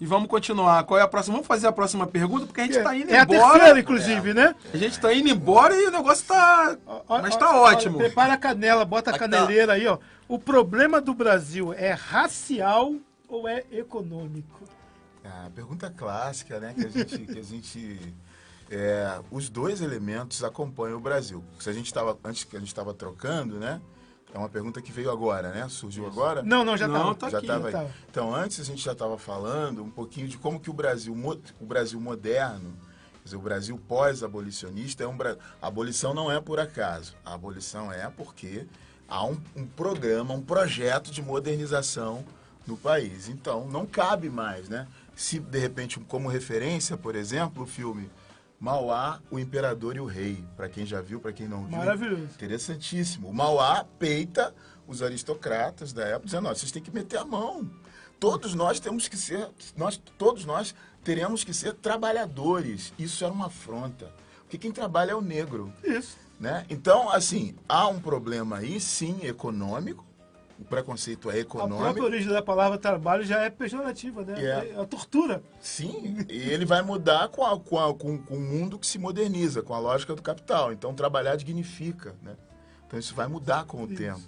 [0.00, 0.84] e vamos continuar.
[0.84, 1.34] Qual é a próxima?
[1.34, 3.52] Vamos fazer a próxima pergunta, porque a gente está indo é a embora.
[3.52, 4.54] terceira, inclusive, né?
[4.72, 6.76] A gente está indo embora e o negócio tá...
[6.86, 7.98] Ó, Mas tá ó, ótimo.
[7.98, 9.18] Prepara a canela, bota a tá.
[9.18, 9.98] caneleira aí, ó.
[10.28, 12.94] O problema do Brasil é racial
[13.28, 14.60] ou é econômico?
[15.24, 16.74] A pergunta clássica, né?
[16.74, 17.18] Que a gente.
[17.18, 18.14] Que a gente
[18.70, 21.42] é, os dois elementos acompanham o Brasil.
[21.58, 22.18] Se a gente estava.
[22.24, 23.80] Antes que a gente estava trocando, né?
[24.36, 25.66] É uma pergunta que veio agora, né?
[25.66, 26.42] Surgiu agora?
[26.42, 27.26] Não, não, já Não, tá.
[27.26, 27.90] tá já aqui, estava tava.
[28.10, 31.16] Então, antes a gente já estava falando um pouquinho de como que o Brasil,
[31.58, 32.76] o Brasil moderno
[33.24, 35.16] dizer, o Brasil pós-abolicionista é um
[35.62, 37.14] a abolição não é por acaso.
[37.24, 38.66] A abolição é porque
[39.08, 42.22] há um, um programa, um projeto de modernização
[42.66, 43.30] no país.
[43.30, 44.86] Então, não cabe mais, né?
[45.14, 48.10] Se de repente, como referência, por exemplo, o filme
[48.58, 52.24] Mauá, o Imperador e o Rei, para quem já viu, para quem não viu, Maravilhoso.
[52.24, 53.28] Interessantíssimo.
[53.28, 54.54] O Mauá peita
[54.86, 57.68] os aristocratas da época, dizendo, vocês têm que meter a mão.
[58.18, 62.92] Todos nós temos que ser, nós, todos nós teremos que ser trabalhadores.
[62.98, 64.10] Isso era uma afronta.
[64.40, 65.72] Porque quem trabalha é o negro.
[65.84, 66.16] Isso.
[66.38, 66.64] Né?
[66.70, 70.05] Então, assim, há um problema aí, sim, econômico.
[70.58, 71.78] O preconceito é A econômico.
[71.82, 74.34] própria origem da palavra trabalho já é pejorativa, né?
[74.42, 74.70] É.
[74.74, 75.42] É a tortura.
[75.60, 78.98] Sim, e ele vai mudar com, a, com, a- com, com o mundo que se
[78.98, 80.72] moderniza, com a lógica do capital.
[80.72, 82.36] Então, trabalhar dignifica, né?
[82.86, 84.22] Então, isso vai mudar com o tempo.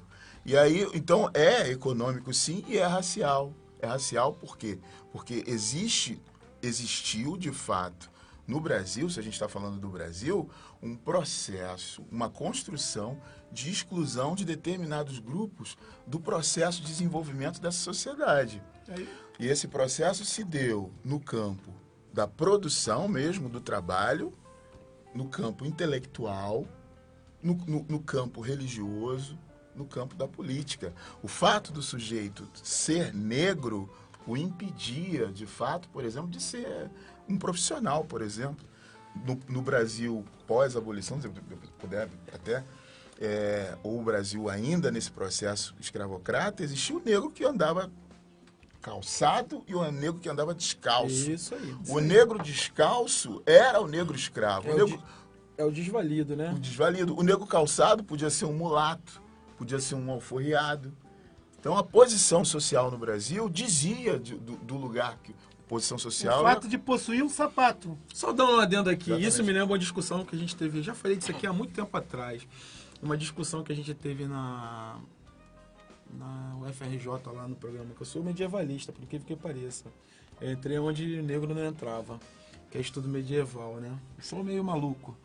[0.45, 3.53] E aí, então, é econômico, sim, e é racial.
[3.81, 4.79] É racial por quê?
[5.13, 6.21] Porque existe,
[6.63, 8.11] existiu, de fato,
[8.47, 10.49] no Brasil, se a gente está falando do Brasil,
[10.83, 13.19] um processo, uma construção
[13.53, 15.77] de exclusão de determinados grupos
[16.07, 18.63] do processo de desenvolvimento dessa sociedade.
[18.89, 19.09] Aí,
[19.41, 21.73] E esse processo se deu no campo
[22.13, 24.33] da produção mesmo, do trabalho,
[25.15, 26.67] no campo intelectual,
[27.43, 29.39] no, no- no campo religioso,
[29.75, 30.93] no campo da política.
[31.23, 33.89] O fato do sujeito ser negro
[34.27, 36.91] o impedia, de fato, por exemplo, de ser
[37.29, 38.67] um profissional, por exemplo.
[39.25, 41.33] No, no Brasil pós-abolição, se eu
[41.79, 42.65] puder até,
[43.21, 47.91] é, ou o Brasil ainda nesse processo escravocrata, existia o negro que andava
[48.81, 51.31] calçado e o negro que andava descalço.
[51.31, 51.77] Isso aí.
[51.89, 54.69] O negro descalço era o negro escravo.
[54.69, 55.05] É o o, negro, de-
[55.59, 56.53] é o desvalido, né?
[56.55, 57.19] o desvalido.
[57.19, 59.21] O negro calçado podia ser um mulato,
[59.57, 60.93] podia ser um alforriado.
[61.59, 65.35] Então a posição social no Brasil dizia de- do, do lugar que
[65.67, 66.43] posição o social.
[66.43, 67.99] fato de possuir um sapato.
[68.15, 69.29] Só dando um adendo aqui, Exatamente.
[69.29, 71.75] isso me lembra uma discussão que a gente teve, já falei disso aqui há muito
[71.75, 72.47] tempo atrás,
[73.03, 74.99] uma discussão que a gente teve na,
[76.13, 79.87] na UFRJ lá no programa, que eu sou medievalista, por incrível que pareça.
[80.41, 82.19] Eu entrei onde negro não entrava,
[82.71, 83.93] que é estudo medieval, né?
[84.17, 85.17] Eu sou meio maluco,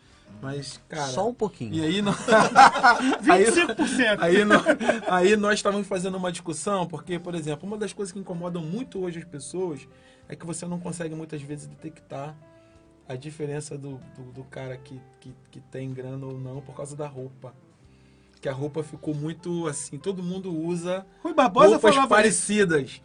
[0.41, 1.07] mas, cara...
[1.07, 1.73] Só um pouquinho.
[1.73, 2.13] E aí, não...
[3.31, 4.17] aí, 25%.
[4.19, 4.63] aí, nó-
[5.07, 8.99] aí nós estávamos fazendo uma discussão, porque, por exemplo, uma das coisas que incomodam muito
[8.99, 9.87] hoje as pessoas
[10.27, 12.35] é que você não consegue muitas vezes detectar
[13.07, 16.95] a diferença do, do, do cara que, que, que tem grana ou não por causa
[16.95, 17.53] da roupa.
[18.41, 23.01] Que a roupa ficou muito assim, todo mundo usa Rui Barbosa roupas parecidas.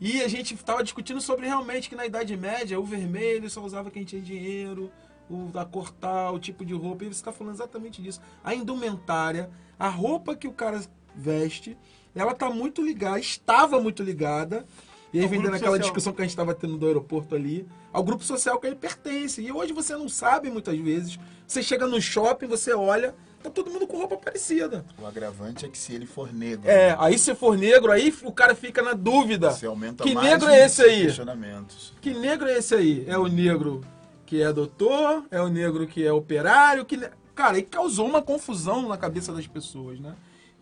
[0.00, 3.90] E a gente estava discutindo sobre realmente que na Idade Média o vermelho só usava
[3.90, 4.90] quem tinha dinheiro,
[5.30, 7.04] o da cor tal, o tipo de roupa.
[7.04, 8.20] E você está falando exatamente disso.
[8.44, 9.48] A indumentária,
[9.78, 10.82] a roupa que o cara
[11.14, 11.78] veste,
[12.14, 14.66] ela está muito ligada, estava muito ligada.
[15.12, 15.78] E aí Ao vem naquela social.
[15.78, 19.40] discussão que a gente estava tendo do aeroporto ali, ao grupo social que ele pertence.
[19.40, 21.18] E hoje você não sabe muitas vezes.
[21.46, 24.84] Você chega no shopping, você olha, tá todo mundo com roupa parecida.
[25.00, 28.32] O agravante é que se ele for negro, É, aí se for negro, aí o
[28.32, 29.52] cara fica na dúvida.
[29.52, 31.02] você aumenta Que mais negro é esse aí?
[31.04, 31.94] questionamentos.
[32.00, 33.04] Que negro é esse aí?
[33.06, 33.82] É o negro
[34.26, 35.24] que é doutor?
[35.30, 36.84] É o negro que é operário?
[36.84, 36.96] Que...
[36.96, 40.14] ne- Cara, aí causou uma confusão na cabeça das pessoas, né?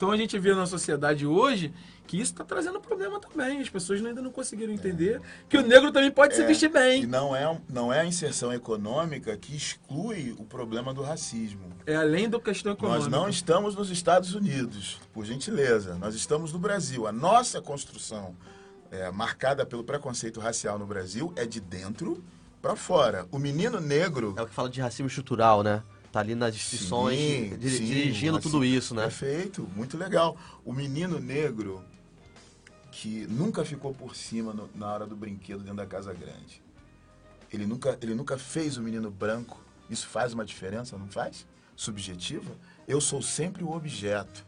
[0.04, 1.72] Então a gente vê na sociedade hoje
[2.06, 3.62] que isso está trazendo problema também.
[3.62, 6.68] As pessoas ainda não conseguiram entender que o negro também pode se É, vestir E
[6.68, 7.06] bem.
[7.06, 11.72] não é, não é a inserção econômica que exclui o problema do racismo.
[11.86, 13.08] É além da questão econômica.
[13.08, 15.94] Nós não estamos nos Estados Unidos, por gentileza.
[15.94, 17.06] Nós estamos no Brasil.
[17.06, 18.36] A nossa construção,
[18.90, 22.22] é, marcada pelo preconceito racial no Brasil, é de dentro
[22.60, 23.26] para fora.
[23.32, 24.34] O menino negro.
[24.36, 25.82] É o que fala de racismo estrutural, né?
[26.14, 29.02] Tá ali nas instituições, Sim, diri- sim, dirigindo assim, tudo isso, né?
[29.02, 30.36] Perfeito, muito legal.
[30.64, 31.82] O menino negro
[32.92, 36.62] que nunca ficou por cima no- na hora do brinquedo dentro da casa grande.
[37.52, 39.60] Ele nunca, ele nunca fez o menino branco.
[39.90, 41.44] Isso faz uma diferença, não faz?
[41.74, 42.52] Subjetiva?
[42.86, 44.46] Eu sou sempre o objeto,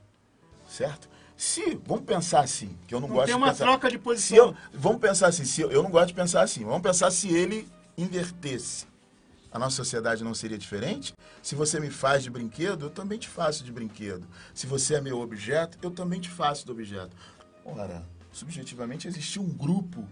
[0.68, 1.08] certo?
[1.36, 3.64] Se, vamos pensar assim, que eu não, Não gosto tem de uma pensar...
[3.64, 4.36] troca de Se posição.
[4.36, 7.26] eu, vamos pensar assim, se eu, eu não gosto de pensar assim, vamos pensar se
[7.28, 7.66] ele
[7.98, 8.86] invertesse.
[9.56, 11.14] A nossa sociedade não seria diferente?
[11.42, 14.28] Se você me faz de brinquedo, eu também te faço de brinquedo.
[14.52, 17.16] Se você é meu objeto, eu também te faço do objeto.
[17.64, 20.06] Ora, subjetivamente existiu um grupo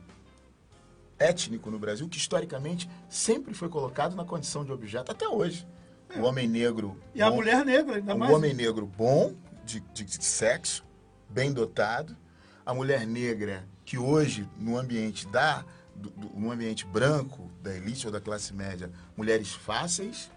[1.18, 5.68] étnico no Brasil que historicamente sempre foi colocado na condição de objeto, até hoje.
[6.16, 6.99] O homem negro.
[7.14, 8.32] E a bom- mulher negra, ainda um mais.
[8.32, 10.82] homem negro bom, de, de- de sexo,
[11.28, 12.16] bem dotado.
[12.64, 15.66] A mulher negra, que hoje, no ambiente da,
[15.97, 20.30] do, do- no ambiente branco, da elite ou da classe média, mulheres fáceis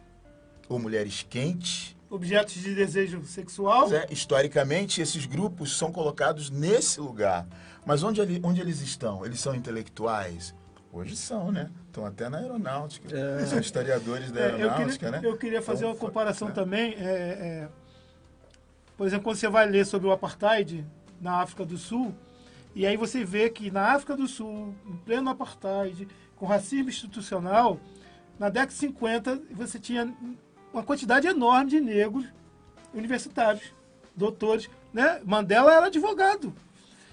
[0.70, 1.96] ou mulheres quentes.
[2.10, 3.94] Objetos de desejo sexual.
[3.94, 7.46] É, historicamente, esses grupos são colocados nesse lugar.
[7.86, 9.26] Mas onde, ele- onde eles estão?
[9.26, 10.54] Eles são intelectuais?
[10.92, 11.70] Hoje são, né?
[11.88, 13.10] Estão até na aeronáutica.
[13.46, 15.28] São historiadores da É, eu, aeronáutica, queria, né?
[15.28, 16.54] eu queria fazer Então, uma comparação né?
[16.54, 16.94] também.
[16.94, 17.70] é, é,
[18.96, 20.86] por exemplo, quando você vai ler sobre o apartheid
[21.22, 22.16] na África do Sul,
[22.80, 27.80] e aí você vê que na África do Sul, em pleno apartheid, com racismo institucional,
[28.40, 30.14] na década de 50 você tinha
[30.74, 32.26] uma quantidade enorme de negros
[32.94, 33.64] universitários,
[34.16, 34.70] doutores.
[34.94, 35.20] Né?
[35.26, 36.54] Mandela era advogado.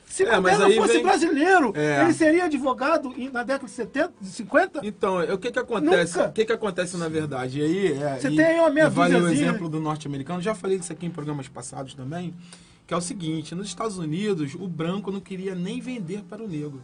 [0.07, 2.03] Se É, Mandela fosse vem- brasileiro, É.
[2.03, 4.81] ele seria advogado na década de 70, de 50?
[4.87, 6.17] Então, o que que acontece?
[6.19, 6.29] Nunca.
[6.29, 7.61] O que que acontece na verdade?
[7.61, 10.41] E aí, é, Você e- tem aí uma e vale o exemplo do norte-americano.
[10.43, 12.35] Já falei disso aqui em programas passados também,
[12.87, 16.49] que é o seguinte: nos Estados Unidos, o branco não queria nem vender para o
[16.49, 16.83] negro.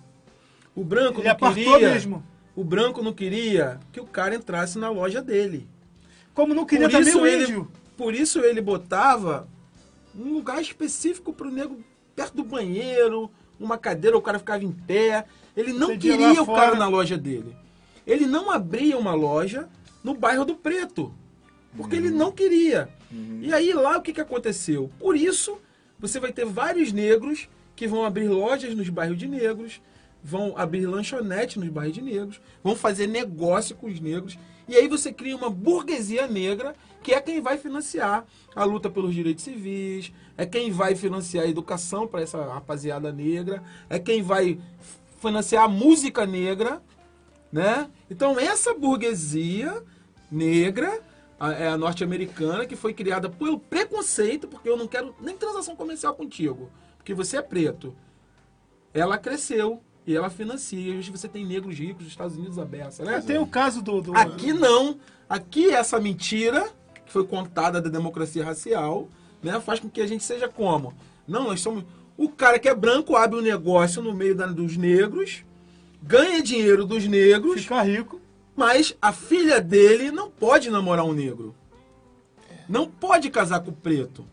[0.74, 1.78] O branco Ele não queria.
[1.78, 2.24] mesmo.
[2.55, 5.68] O branco não queria que o cara entrasse na loja dele.
[6.34, 7.70] Como não queria por também o ele, índio.
[7.96, 9.48] por isso ele botava
[10.14, 11.82] um lugar específico para o negro
[12.14, 15.24] perto do banheiro, uma cadeira, o cara ficava em pé.
[15.57, 16.61] Ele não lá queria o fora.
[16.62, 17.57] cara na loja dele.
[18.07, 19.68] Ele não abria uma loja
[20.03, 21.12] no bairro do Preto,
[21.76, 22.88] porque ele não queria.
[23.40, 24.90] E aí lá o que, que aconteceu?
[24.98, 25.59] Por isso
[26.01, 29.80] você vai ter vários negros que vão abrir lojas nos bairros de negros,
[30.22, 34.38] vão abrir lanchonete nos bairros de negros, vão fazer negócio com os negros.
[34.68, 38.24] E aí você cria uma burguesia negra que é quem vai financiar
[38.55, 43.62] a luta pelos direitos civis, é quem vai financiar a educação para essa rapaziada negra,
[43.88, 44.59] é quem vai
[45.20, 46.82] financiar a música negra,
[47.51, 47.90] né?
[48.11, 49.82] Então essa burguesia
[50.30, 51.01] negra
[51.41, 55.74] a- é a norte-americana que foi criada pelo preconceito, porque eu não quero nem transação
[55.74, 57.97] comercial contigo, porque você é preto.
[58.93, 60.95] Ela cresceu e ela financia.
[60.97, 63.20] Hoje você tem negros ricos dos Estados Unidos aberta, né?
[63.20, 64.01] Tem o caso do.
[64.03, 64.99] do- Aqui não.
[65.28, 66.68] Aqui essa mentira
[67.07, 69.09] que foi contada da democracia racial,
[69.43, 70.93] né, faz com que a gente seja como?
[71.26, 71.84] Não, nós somos
[72.16, 75.45] o cara que é branco abre um negócio no meio da- dos negros,
[76.03, 78.19] ganha dinheiro dos negros, Ficar rico.
[78.61, 81.54] Mas a filha dele não pode namorar um negro.
[82.68, 84.26] Não pode casar com o preto.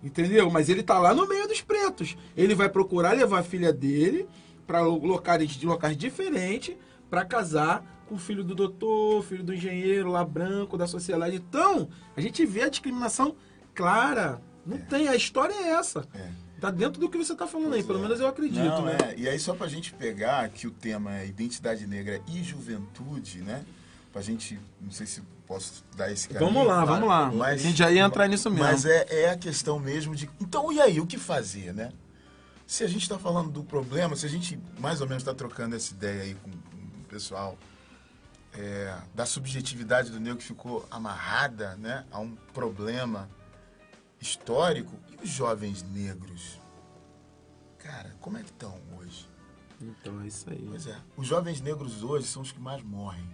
[0.00, 0.48] Entendeu?
[0.48, 2.16] Mas ele tá lá no meio dos pretos.
[2.36, 4.28] Ele vai procurar levar a filha dele
[4.64, 6.76] para locais, locais diferentes
[7.10, 11.34] para casar com o filho do doutor, filho do engenheiro lá branco da sociedade.
[11.34, 13.34] Então, a gente vê a discriminação
[13.74, 14.40] clara.
[14.64, 16.06] Não tem, a história é essa.
[16.14, 16.30] É.
[16.62, 18.96] Tá dentro do que você tá falando aí, pelo menos eu acredito, Não, né?
[19.08, 19.14] é.
[19.18, 23.64] E aí, só pra gente pegar que o tema é identidade negra e juventude, né?
[24.12, 26.52] Pra gente, não sei se posso dar esse caminho.
[26.52, 27.32] Vamos lá, vamos lá.
[27.32, 28.64] Mas- a gente já ia entrar nisso mesmo.
[28.64, 30.30] Mas é, é a questão mesmo de.
[30.40, 31.90] Então, e aí, o que fazer, né?
[32.64, 35.74] Se a gente está falando do problema, se a gente mais ou menos está trocando
[35.74, 37.58] essa ideia aí com, com o pessoal
[38.56, 43.28] é, da subjetividade do negro que ficou amarrada né, a um problema
[44.20, 46.58] histórico, os jovens negros?
[47.78, 49.28] Cara, como é que estão hoje?
[49.80, 50.64] Então é isso aí.
[50.68, 53.26] Pois é, os jovens negros hoje são os que mais morrem.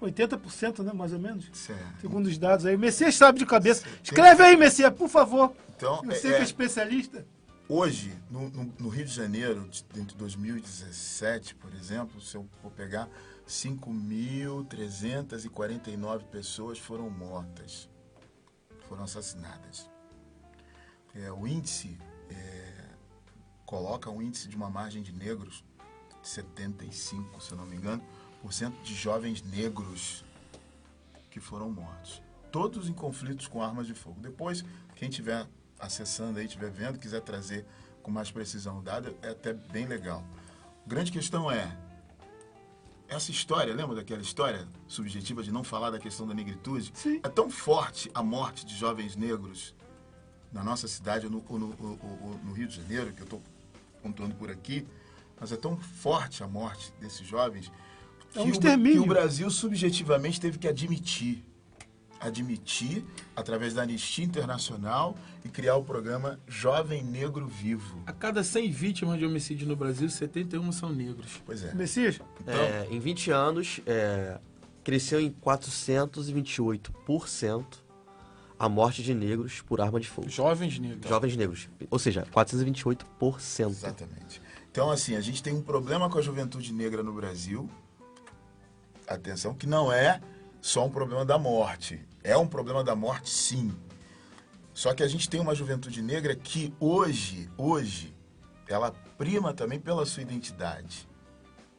[0.00, 0.92] 80%, né?
[0.94, 1.50] Mais ou menos.
[1.52, 2.00] Certo.
[2.00, 2.74] Segundo os dados aí.
[2.74, 3.86] O Messias sabe de cabeça.
[4.02, 5.52] Escreve aí, Messias, por favor.
[5.76, 7.26] Então, Você é- que é é- especialista.
[7.68, 12.70] Hoje, no, no- no Rio de Janeiro, de- entre 2017, por exemplo, se eu for
[12.72, 13.08] pegar,
[13.46, 17.86] 5.349 pessoas foram mortas,
[18.88, 19.88] foram assassinadas.
[21.14, 21.98] É, o índice
[22.30, 22.88] é,
[23.66, 25.64] coloca um índice de uma margem de negros
[26.22, 28.02] de 75, se eu não me engano,
[28.40, 30.24] por cento de jovens negros
[31.30, 32.22] que foram mortos.
[32.50, 34.20] Todos em conflitos com armas de fogo.
[34.20, 34.64] Depois,
[34.96, 35.46] quem estiver
[35.78, 37.64] acessando aí, estiver vendo, quiser trazer
[38.02, 40.24] com mais precisão dada, é até bem legal.
[40.84, 41.76] A grande questão é,
[43.08, 46.92] essa história, lembra daquela história subjetiva de não falar da questão da negritude?
[46.94, 47.20] Sim.
[47.22, 49.74] É tão forte a morte de jovens negros
[50.52, 53.24] na nossa cidade, ou no, ou no- ou- ou no Rio de Janeiro, que eu
[53.24, 53.42] estou
[54.02, 54.86] contando por aqui,
[55.40, 57.70] mas é tão forte a morte desses jovens
[58.30, 58.98] que, É um o, extermínio.
[59.02, 61.44] que o Brasil subjetivamente teve que admitir.
[62.18, 63.02] Admitir,
[63.34, 68.02] através da Anistia Internacional, e criar o programa Jovem Negro Vivo.
[68.06, 71.40] A cada 100 vítimas de homicídio no Brasil, 71 são negros.
[71.46, 71.72] Pois é.
[71.74, 74.38] Messias, Então, É, em 20 anos, é,
[74.84, 77.79] cresceu em 428%
[78.60, 80.28] a morte de negros por arma de fogo.
[80.28, 81.08] Jovens negros.
[81.08, 81.70] Jovens negros.
[81.90, 83.70] Ou seja, 428%.
[83.70, 84.42] Exatamente.
[84.70, 87.70] Então, assim, a gente tem um problema com a juventude negra no Brasil.
[89.08, 90.20] Atenção, que não é
[90.60, 92.06] só um problema da morte.
[92.22, 93.74] É um problema da morte, sim.
[94.74, 98.14] Só que a gente tem uma juventude negra que hoje, hoje,
[98.68, 101.08] ela prima também pela sua identidade.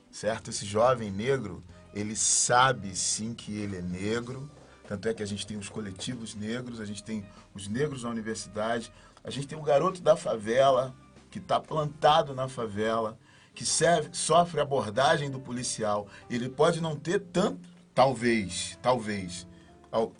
[0.10, 0.50] Certo?
[0.50, 1.64] Esse jovem negro,
[1.94, 4.50] ele sabe sim que ele é negro.
[4.92, 7.24] Tanto é que a gente tem os coletivos negros, a gente tem
[7.56, 8.92] os negros na universidade,
[9.24, 10.94] a gente tem o garoto da favela,
[11.30, 13.18] que está plantado na favela,
[13.56, 17.62] que serve, sofre abordagem do policial, ele pode não ter tanto,
[17.96, 19.48] talvez, talvez,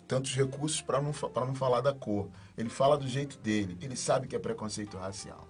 [0.08, 2.30] tantos recursos para não, pra não falar da cor.
[2.56, 5.46] Ele fala do jeito dele, ele sabe que é preconceito racial.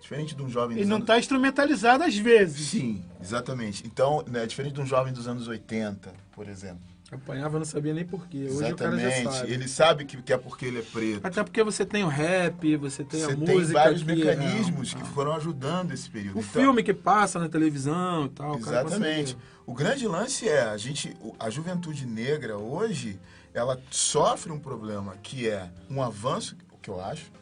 [0.00, 2.68] Diferente de um jovem Ele não anos- está instrumentalizado às vezes.
[2.68, 3.84] Sim, exatamente.
[3.84, 6.94] Então, né, diferente de um jovem dos anos 80, por exemplo.
[7.16, 8.48] Apanhava, eu não sabia nem porquê.
[8.50, 9.34] Hoje o cara já Exatamente.
[9.38, 9.52] sabe.
[9.52, 11.26] Ele sabe que, que é porque ele é preto.
[11.26, 13.72] Até porque você tem o rap, você tem Você a tem música.
[13.80, 16.36] vários que é- mecanismos que foram ajudando esse período.
[16.36, 18.54] O Então, filme que passa na televisão e tal.
[18.54, 19.34] o Exatamente.
[19.34, 23.18] consegue- O grande lance é a gente, o- a juventude negra hoje,
[23.52, 27.32] ela sofre um problema que é um avanço, o que eu acho,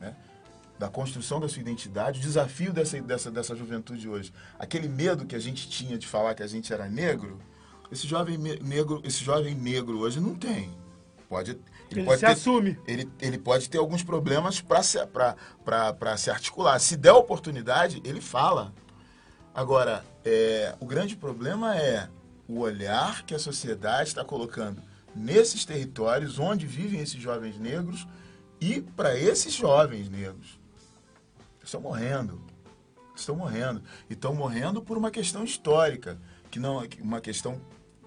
[0.00, 0.14] né,
[0.78, 4.32] da construção da sua identidade, o desafio dessa, dessa, dessa juventude hoje.
[4.60, 7.40] Aquele medo que a gente tinha de falar que a gente era negro,
[7.92, 10.70] esse jovem negro, esse jovem negro hoje não tem.
[11.28, 11.58] Pode,
[11.90, 12.78] Ele pode se ter- assume.
[12.86, 16.78] ele, ele pode ter alguns problemas para se, pra- pra- pra se articular.
[16.78, 18.72] Se der oportunidade, ele fala.
[19.54, 22.08] Agora, é, o grande problema é
[22.48, 24.82] o olhar que a sociedade está colocando
[25.14, 28.06] nesses territórios onde vivem esses jovens negros
[28.60, 30.58] e para esses jovens negros.
[31.62, 32.42] Estão morrendo.
[33.14, 33.82] Estão morrendo.
[34.08, 36.18] E estão morrendo por uma questão histórica,
[36.50, 37.60] que não uma questão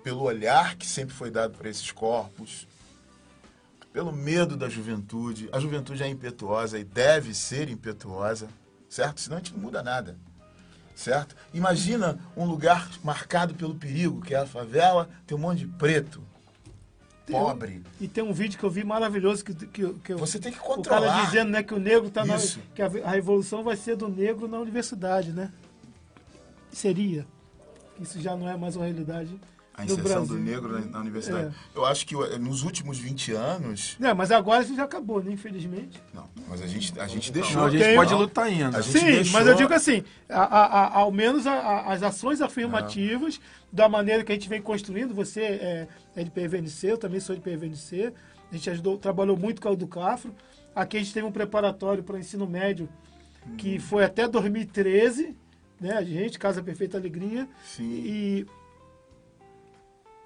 [0.05, 2.67] pelo olhar que sempre foi dado para esses corpos,
[3.91, 5.49] pelo medo da juventude.
[5.51, 8.47] A juventude é impetuosa e deve ser impetuosa,
[8.87, 9.19] certo?
[9.19, 10.15] Senão a gente não muda nada,
[10.93, 11.35] certo?
[11.51, 16.21] Imagina um lugar marcado pelo perigo, que é a favela, tem um monte de preto,
[17.25, 17.81] pobre.
[17.99, 20.59] E tem um vídeo que eu vi maravilhoso que, que, que eu- Você tem que
[20.59, 21.07] o controlar.
[21.07, 22.37] cara dizendo né, que o negro tá na,
[22.75, 25.51] que a, a revolução vai ser do negro na universidade, né?
[26.71, 27.25] Seria.
[27.99, 29.39] Isso já não é mais uma realidade
[29.77, 31.47] A inserção do negro na, na universidade.
[31.47, 31.77] É.
[31.77, 33.97] Eu acho que eh, nos últimos 20 anos.
[34.01, 35.31] É, mas agora isso já acabou, né?
[35.33, 36.01] Infelizmente.
[36.13, 37.57] Não, mas a gente, a gente deixou.
[37.57, 38.77] Não, a gente Tem- pode lutar ainda.
[38.77, 41.93] A gente Sim, deixou- mas eu digo assim, a- a- a- ao menos a- a-
[41.93, 43.39] as ações afirmativas,
[43.71, 47.35] da maneira que a gente vem construindo, você é, é de PVNC, eu também sou
[47.35, 48.13] de PVNC,
[48.49, 50.33] a gente ajudou, trabalhou muito com a do Cafro,
[50.73, 52.87] aqui a gente teve um preparatório para ensino médio,
[53.57, 55.35] que foi até 2013,
[55.81, 57.83] né, a gente, Casa Perfeita Alegria, Sim.
[57.83, 58.45] e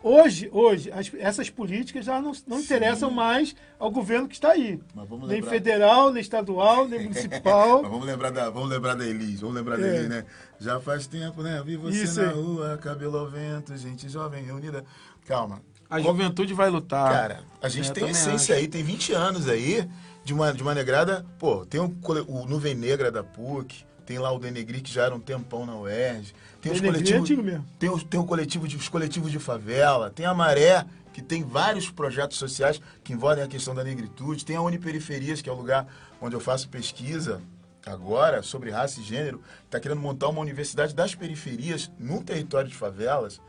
[0.03, 4.79] hoje, hoje as- essas políticas já não, não interessam mais ao governo que está aí,
[4.95, 7.81] Mas vamos nem lembrar- federal, nem estadual, nem municipal.
[7.81, 9.95] Mas vamos lembrar da, vamos lembrar da Elis, vamos lembrar da É.
[9.97, 10.25] Elis, né?
[10.59, 11.61] Já faz tempo, né?
[11.65, 12.35] Vi você Isso na aí.
[12.35, 14.83] rua, cabelo ao vento, gente jovem reunida.
[15.25, 15.61] Calma.
[15.89, 17.11] A juventude vai lutar.
[17.11, 18.61] Cara, a gente É, tem essência acho.
[18.61, 19.89] aí, tem 20 anos aí
[20.23, 21.25] de uma, de uma negrada.
[21.39, 21.91] Pô, tem o,
[22.27, 25.77] o Nuvem Negra da PUC, tem lá o Denegri que já era um tempão na
[25.77, 26.33] UERJ.
[26.59, 27.21] Tem os Denegri é coletivos.
[27.21, 27.65] antigo mesmo.
[27.77, 30.83] Tem, os, tem o coletivo de, os coletivos de favela, tem a Maré,
[31.13, 35.49] que tem vários projetos sociais que envolvem a questão da negritude, tem a Uniperiferias, que
[35.49, 35.85] é o lugar
[36.19, 37.39] onde eu faço pesquisa
[37.85, 42.75] agora sobre raça e gênero, está querendo montar uma universidade das periferias no território de
[42.75, 43.39] favelas.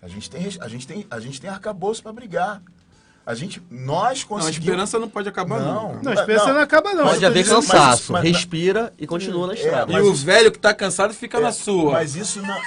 [0.00, 2.62] A gente tem, a gente tem, a gente tem arcabouço para brigar.
[3.26, 4.58] A gente, nós Não, a conseguimos...
[4.66, 5.94] esperança não pode acabar Não.
[5.94, 6.00] nunca.
[6.04, 7.02] Não, a esperança não, acaba não.
[7.06, 9.90] Mas Pode haver dizendo- mas cansaço, isso- mas- respira e continua na estrada.
[9.90, 11.92] E mas o isso- velho que tá cansado fica na É, sua.
[11.94, 12.54] Mas isso não...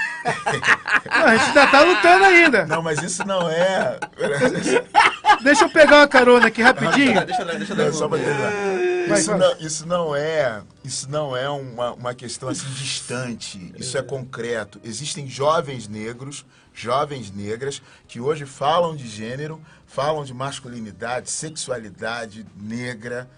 [1.10, 2.66] Não, a gente ainda tá lutando ainda.
[2.66, 3.97] Não, mas isso não é...
[5.43, 7.26] Deixa eu pegar uma carona aqui rapidinho.
[7.26, 8.18] Deixa, eu- deixa, Não, só pra.
[9.07, 13.74] Vai, Isso não, isso não é, isso não é uma, uma questão assim distante.
[13.78, 14.80] Isso é concreto.
[14.84, 16.45] Existem jovens negros,
[16.80, 23.30] jovens negras que hoje falam de gênero, falam de masculinidade, sexualidade negra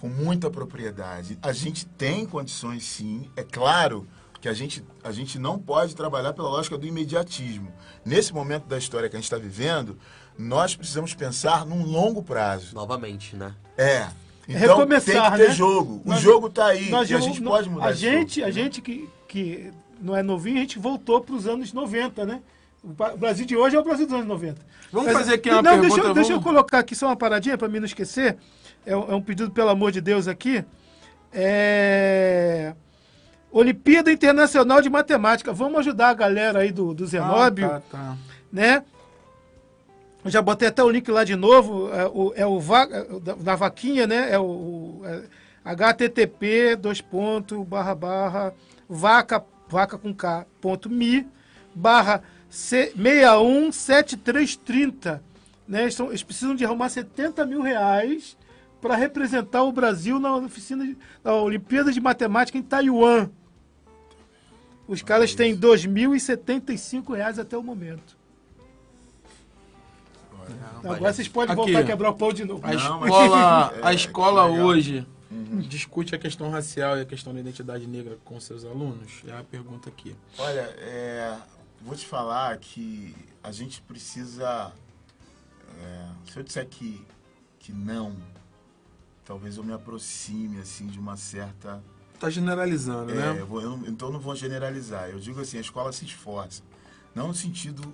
[0.00, 1.38] com muita propriedade.
[1.42, 4.06] A gente tem condições sim, é claro
[4.40, 7.72] que a gente, a gente não pode trabalhar pela lógica do imediatismo.
[8.04, 9.96] Nesse momento da história que a gente está vivendo,
[10.36, 12.74] nós precisamos pensar num longo prazo.
[12.74, 13.54] Novamente, né?
[13.78, 14.08] É.
[14.48, 15.54] Então recomeçar, tem que ter né?
[15.54, 16.02] jogo.
[16.04, 16.90] O Nós- jogo tá aí.
[16.90, 18.48] Nós e a gente pode mudar A gente, jogo.
[18.48, 22.42] a gente que, que não é novinho, a gente voltou para os anos 90, né?
[22.82, 24.60] O Brasil de hoje é o Brasil dos anos 90.
[24.90, 27.16] Vamos fazer aqui uma não, pergunta, Deixa, eu- deixa eu vamos- colocar aqui só uma
[27.16, 28.36] paradinha para mim não esquecer.
[28.84, 30.64] É, um é um pedido, pelo amor de Deus, aqui.
[31.32, 32.74] É...
[33.50, 35.52] Olimpíada Internacional de Matemática.
[35.52, 38.16] Vamos ajudar a galera aí do, do Zenóbio, Ah, tá, tá.
[38.52, 38.82] né?
[40.24, 41.88] Eu já botei até o link lá de novo.
[41.92, 43.04] É o, é o va- é
[43.34, 44.28] da, vaquinha, né?
[44.32, 45.02] É o,
[45.64, 48.52] é http dois ponto barra barra
[48.88, 51.26] vaca vaca com k ponto me
[51.74, 52.22] barra
[52.52, 55.22] 617330
[55.66, 55.82] né?
[55.82, 58.36] Eles, são- eles precisam de arrumar 70 mil reais
[58.80, 63.30] para representar o Brasil na oficina de- na Olimpíada de Matemática em Taiwan.
[64.86, 68.20] Os caras têm 2.075 reais até o momento.
[70.84, 71.62] Agora vocês podem Aqui.
[71.62, 72.60] voltar a quebrar o pau de novo.
[72.66, 75.06] A Não, escola, É, a escola hoje
[75.68, 79.22] discute a questão racial e a questão da identidade negra com seus alunos?
[79.26, 80.14] É a pergunta aqui.
[80.36, 81.34] Olha, é,
[81.84, 84.72] vou te falar que a gente precisa.
[85.80, 87.04] é, se eu disser que,
[87.58, 88.16] que não,
[89.24, 91.82] talvez eu me aproxime assim de uma certa.
[92.18, 93.40] Tá generalizando, É, né?
[93.40, 95.08] eu vou- eu então eu não vou generalizar.
[95.10, 96.62] Eu digo assim, a escola se esforça.
[97.14, 97.92] Não no sentido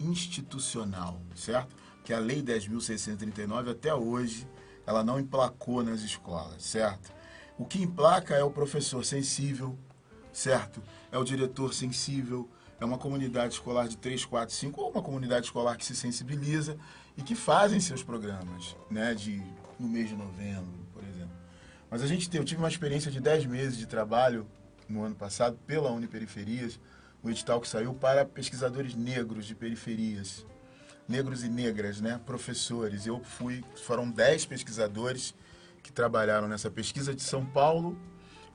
[0.00, 1.74] institucional, certo?
[2.04, 4.46] Que a Lei 10.639 até hoje
[4.86, 7.12] ela não emplacou nas escolas, certo?
[7.58, 9.76] O que emplaca é o professor sensível,
[10.32, 10.82] certo?
[11.12, 12.48] É o diretor sensível,
[12.80, 16.76] é uma comunidade escolar de 3, 4, 5, ou uma comunidade escolar que se sensibiliza
[17.16, 19.14] e que fazem seus programas, né?
[19.14, 19.42] De,
[19.78, 21.36] no mês de novembro, por exemplo.
[21.90, 24.46] Mas a gente tem, eu tive uma experiência de 10 meses de trabalho
[24.88, 26.78] no ano passado pela Uniperiferias,
[27.22, 30.46] o edital que saiu para pesquisadores negros de periferias,
[31.08, 33.06] negros e negras, né, professores.
[33.06, 35.34] Eu fui, foram 10 pesquisadores
[35.82, 37.98] que trabalharam nessa pesquisa de São Paulo,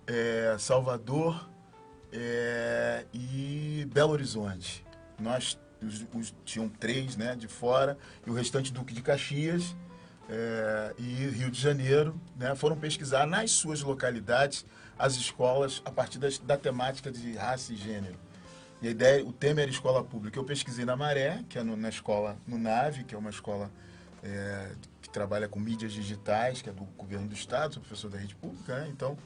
[0.07, 1.49] eh, Salvador
[2.13, 4.85] eh, e Belo Horizonte.
[5.19, 9.75] Nós os, os- tinham três, né, de fora e o restante Duque de Caxias
[10.29, 14.65] é, e Rio de Janeiro, né, foram pesquisar nas suas localidades
[14.97, 18.15] as escolas a partir das- da temática de raça e gênero.
[18.81, 20.37] E a ideia, o tema era escola pública.
[20.39, 23.69] Eu pesquisei na Maré, que é no- na escola no Nave, que é uma escola
[24.25, 28.17] é, que trabalha com mídias digitais, que é do governo do estado, sou professor da
[28.17, 28.87] rede pública, né?
[28.89, 29.17] Então,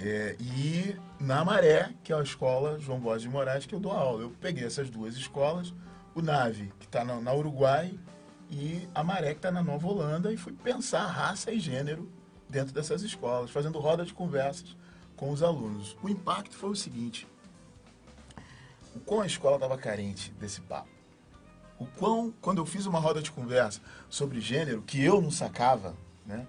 [0.00, 3.90] é, e na Maré, que é a escola João Borges de Moraes, que eu dou
[3.90, 4.22] aula.
[4.22, 5.74] Eu peguei essas duas escolas,
[6.14, 7.98] o Nave, que está na, na Uruguai,
[8.48, 12.08] e a Maré, que está na Nova Holanda, e fui pensar raça e gênero
[12.48, 14.76] dentro dessas escolas, fazendo roda de conversas
[15.16, 15.96] com os alunos.
[16.00, 17.26] O impacto foi o seguinte:
[18.94, 20.88] o quão a escola estava carente desse papo.
[21.76, 25.94] O quão, quando eu fiz uma roda de conversa sobre gênero, que eu não sacava,
[26.24, 26.46] né?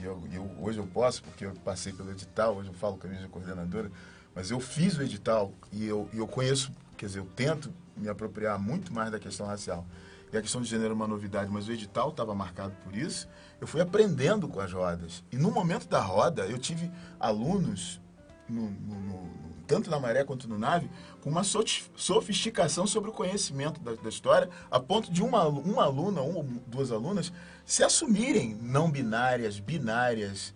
[0.00, 3.06] E eu, eu- hoje eu posso, porque eu passei pelo edital, hoje eu falo com
[3.06, 3.90] a minha coordenadora,
[4.34, 8.08] mas eu fiz o edital e eu, e eu conheço, quer dizer, eu tento me
[8.08, 9.86] apropriar muito mais da questão racial.
[10.32, 13.28] E a questão de gênero é uma novidade, mas o edital estava marcado por isso.
[13.60, 15.22] Eu fui aprendendo com as rodas.
[15.30, 16.90] E no momento da roda, eu tive
[17.20, 18.00] alunos,
[18.48, 20.90] no- no- no- tanto na Maré quanto no Nave,
[21.22, 26.20] com uma sofisticação sobre o conhecimento da, da história, a ponto de uma, uma aluna,
[26.20, 27.32] ou duas alunas,
[27.64, 30.54] se assumirem não binárias, binárias,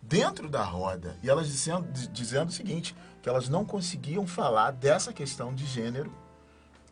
[0.00, 1.16] dentro da roda.
[1.22, 5.64] E elas dizendo, di- dizendo o seguinte, que elas não conseguiam falar dessa questão de
[5.64, 6.12] gênero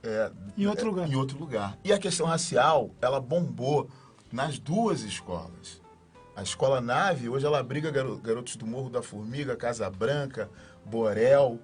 [0.02, 1.08] é, Em outro lugar.
[1.10, 1.76] Em outro lugar.
[1.84, 3.90] E a questão racial, ela bombou
[4.32, 5.80] nas duas escolas.
[6.34, 10.48] A escola Nave, hoje ela abriga garo- garotos do Morro da Formiga, Casa Branca,
[10.90, 11.60] Borel.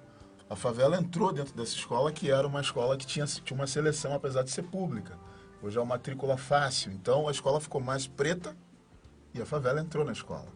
[0.49, 4.13] A favela entrou dentro dessa escola, que era uma escola que tinha, tinha uma seleção,
[4.13, 5.19] apesar de ser pública.
[5.61, 6.91] Hoje é uma matrícula fácil.
[6.93, 8.55] Então a escola ficou mais preta
[9.33, 10.47] e a favela entrou na escola.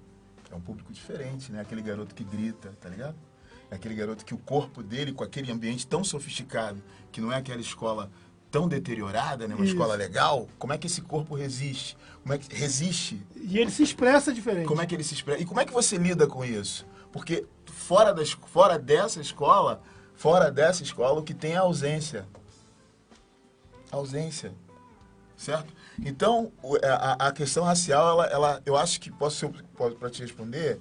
[0.50, 1.62] É um público diferente, né?
[1.62, 3.16] Aquele garoto que grita, tá ligado?
[3.70, 7.38] É aquele garoto que o corpo dele, com aquele ambiente tão sofisticado, que não é
[7.38, 8.10] aquela escola
[8.50, 9.56] tão deteriorada, né?
[9.56, 9.74] Uma Isso.
[9.74, 11.98] escola legal, como é que esse corpo resiste?
[12.22, 13.26] Como é que resiste?
[13.36, 14.68] E ele se expressa diferente.
[14.68, 15.42] Como é que ele se expressa?
[15.42, 16.86] E como é que você lida com isso?
[17.12, 19.82] Porque fora, das, fora dessa escola,
[20.16, 22.26] fora dessa escola, o que tem é ausência.
[23.92, 24.54] Ausência.
[25.36, 25.74] Certo?
[26.04, 29.50] Então, o- a, a questão racial, ela, ela, eu acho que, posso
[30.00, 30.80] para te responder,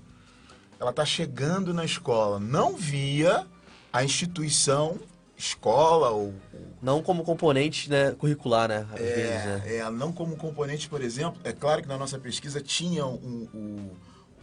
[0.79, 3.47] ela está chegando na escola, não via
[3.93, 4.99] a instituição,
[5.37, 8.87] escola ou, ou Não como componente né, curricular, né?
[8.93, 9.63] Às vezes, né?
[9.65, 13.49] é, é, não como componente, por exemplo, é claro que na nossa pesquisa tinha um,
[13.55, 13.91] um,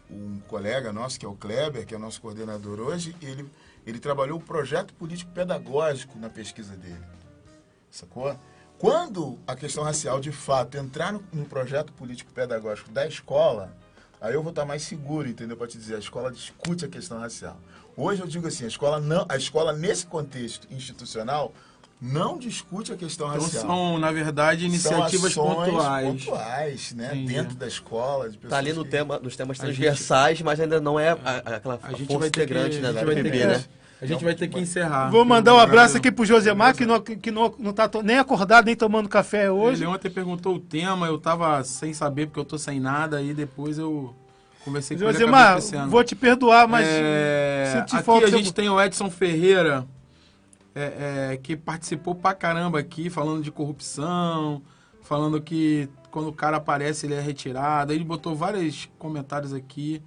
[0.10, 3.50] um colega nosso, que é o Kleber, que é nosso coordenador hoje, ele,
[3.86, 7.04] ele trabalhou o projeto político pedagógico na pesquisa dele.
[7.92, 8.38] Sacou?
[8.78, 13.76] Quando a questão racial, de fato, entrar no, no projeto político pedagógico da escola,
[14.22, 15.58] aí eu vou estar mais seguro, entendeu?
[15.58, 17.58] Para te dizer, a escola discute a questão racial.
[17.96, 21.52] Hoje eu digo assim, a escola, não, a escola nesse contexto institucional,
[22.00, 23.66] não discute a questão Então racial.
[23.66, 26.08] são, na verdade, iniciativas São ações pontuais.
[26.26, 27.08] pontuais, né?
[27.14, 27.34] Entendi.
[27.34, 28.30] Dentro da escola.
[28.30, 31.00] De Tá ali pessoas no que- tema, nos temas A gente- transversais, mas ainda não
[31.00, 33.06] é a, a- aquela A gente força vai ter que, integrante a né, gente da
[33.06, 33.64] vai ter que, né?
[34.00, 35.10] a gente vai ter que encerrar.
[35.10, 38.66] Vou mandar um abraço aqui pro Josemar, que não, que não, não tá nem acordado,
[38.66, 39.82] nem tomando café hoje.
[39.82, 43.34] Ele ontem perguntou o tema, eu tava sem saber porque eu tô sem nada, aí
[43.34, 44.14] depois eu
[44.64, 45.10] conversei com ele.
[45.24, 45.26] acabei
[45.62, 49.84] Josemar, vou te perdoar, mas É, senti aqui falta a gente tem o Edson Ferreira,
[50.78, 54.62] é, é, que participou pra caramba aqui, falando de corrupção,
[55.02, 57.92] falando que quando o cara aparece ele é retirado.
[57.92, 60.02] Ele botou vários comentários aqui.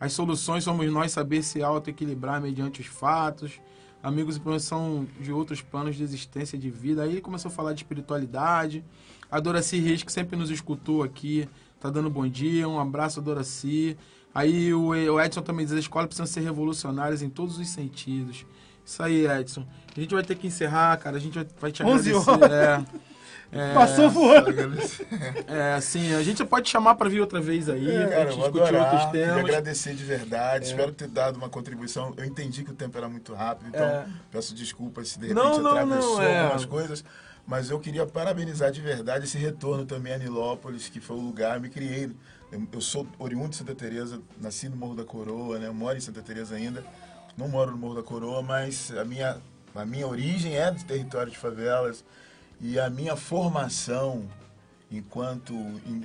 [0.00, 3.60] As soluções somos nós saber se auto-equilibrar mediante os fatos.
[4.02, 7.02] Amigos e são de outros planos de existência de vida.
[7.02, 8.84] Aí ele começou a falar de espiritualidade.
[9.30, 11.48] A Doraci Reis, que sempre nos escutou aqui,
[11.78, 12.66] tá dando bom dia.
[12.68, 13.96] Um abraço, Doraci.
[14.34, 18.46] Aí o, Edson também diz: as escolas precisam ser revolucionárias em todos os sentidos.
[18.84, 19.66] Isso aí, Edson.
[19.96, 21.16] A gente vai ter que encerrar, cara.
[21.16, 22.54] A gente vai, vai te 11 agradecer.
[22.54, 22.84] É,
[23.70, 24.50] é, Passou voando.
[25.46, 28.62] É, assim, a gente pode chamar pra vir outra vez aí, Cara, eu gente discutir
[28.76, 28.92] adorar.
[28.94, 29.38] outros temas.
[29.38, 30.66] agradecer de verdade.
[30.66, 32.12] Espero ter dado uma contribuição.
[32.16, 34.06] Eu entendi que o tempo era muito rápido, então É.
[34.30, 36.40] peço desculpas se de Não, repente não, atravessou não, é.
[36.42, 37.04] algumas coisas.
[37.46, 41.60] Mas eu queria parabenizar de verdade esse retorno também a Nilópolis, que foi o lugar,
[41.60, 42.10] me criei.
[42.50, 45.68] Eu, eu sou oriundo de Santa Teresa, nasci no Morro da Coroa, né?
[45.68, 46.84] Eu moro em Santa Teresa ainda.
[47.36, 49.36] Não moro no Morro da Coroa, mas a minha,
[49.76, 52.04] a minha origem é do território de favelas.
[52.60, 54.28] E a minha formação
[54.90, 55.54] enquanto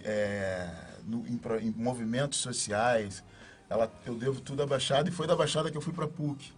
[0.04, 0.70] é,
[1.06, 3.24] no- em em movimentos sociais,
[3.70, 6.52] ela, eu devo tudo à Baixada e foi da Baixada que eu fui para PUC,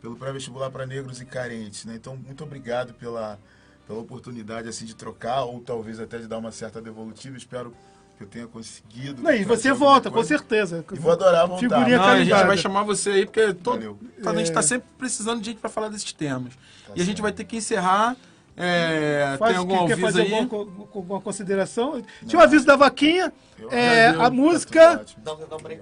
[0.00, 1.84] pelo pré-vestibular para negros e carentes.
[1.84, 1.94] Né?
[1.94, 3.38] Então, muito obrigado pela,
[3.86, 7.36] pela oportunidade assim, de trocar ou talvez até de dar uma certa devolutiva.
[7.36, 7.72] Espero
[8.16, 9.22] que eu tenha conseguido.
[9.22, 10.84] Não, e você volta, com certeza.
[10.92, 11.60] E vou adorar voltar.
[11.60, 13.98] Figurinha Não, a gente vai chamar você aí, porque to- Valeu.
[14.24, 14.54] a gente É.
[14.54, 16.52] tá sempre precisando de gente pra falar desses temas.
[16.94, 18.16] e a gente vai ter que encerrar.
[18.56, 20.34] É, Faz, tem algum quer aviso fazer aí?
[20.34, 22.02] alguma, alguma consideração?
[22.26, 23.30] Tinha um aviso da vaquinha.
[23.58, 25.04] Eu- É, a Tá música.
[25.24, 25.80] Não, não, peraí.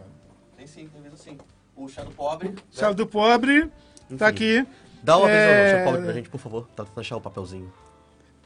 [0.57, 1.39] Tem sim, tem mesmo sim.
[1.77, 2.49] O chá do pobre.
[2.49, 2.55] né?
[2.73, 3.71] Chave do Pobre
[4.19, 4.67] tá aqui.
[5.05, 6.69] Dá uma É, vez ao chá do pobre pra gente, por favor.
[6.75, 7.73] Tá tentando achar o papelzinho.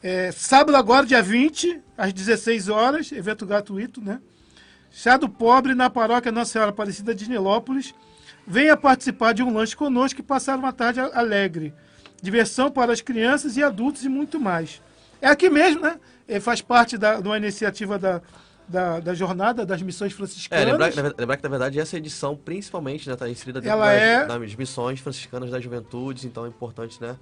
[0.03, 4.21] É, sábado agora, dia 20, às 16 horas, evento gratuito, né?
[4.91, 7.95] Chá do Pobre na paróquia Nossa Senhora Aparecida de Nilópolis.
[8.47, 11.75] Venha participar de um lanche conosco e passar uma tarde alegre.
[12.23, 14.81] Diversão para as crianças e adultos e muito mais.
[15.21, 15.99] É aqui mesmo, né?
[16.27, 18.23] É, faz parte da, de uma iniciativa da,
[18.67, 20.67] da, da jornada das missões É, franciscanas.
[20.67, 23.89] lembrar, na ver- lembrar que na verdade essa edição, principalmente, né, tá inserida dentro das,
[24.03, 27.17] é- das missões franciscanas das juventudes, então é importante, né,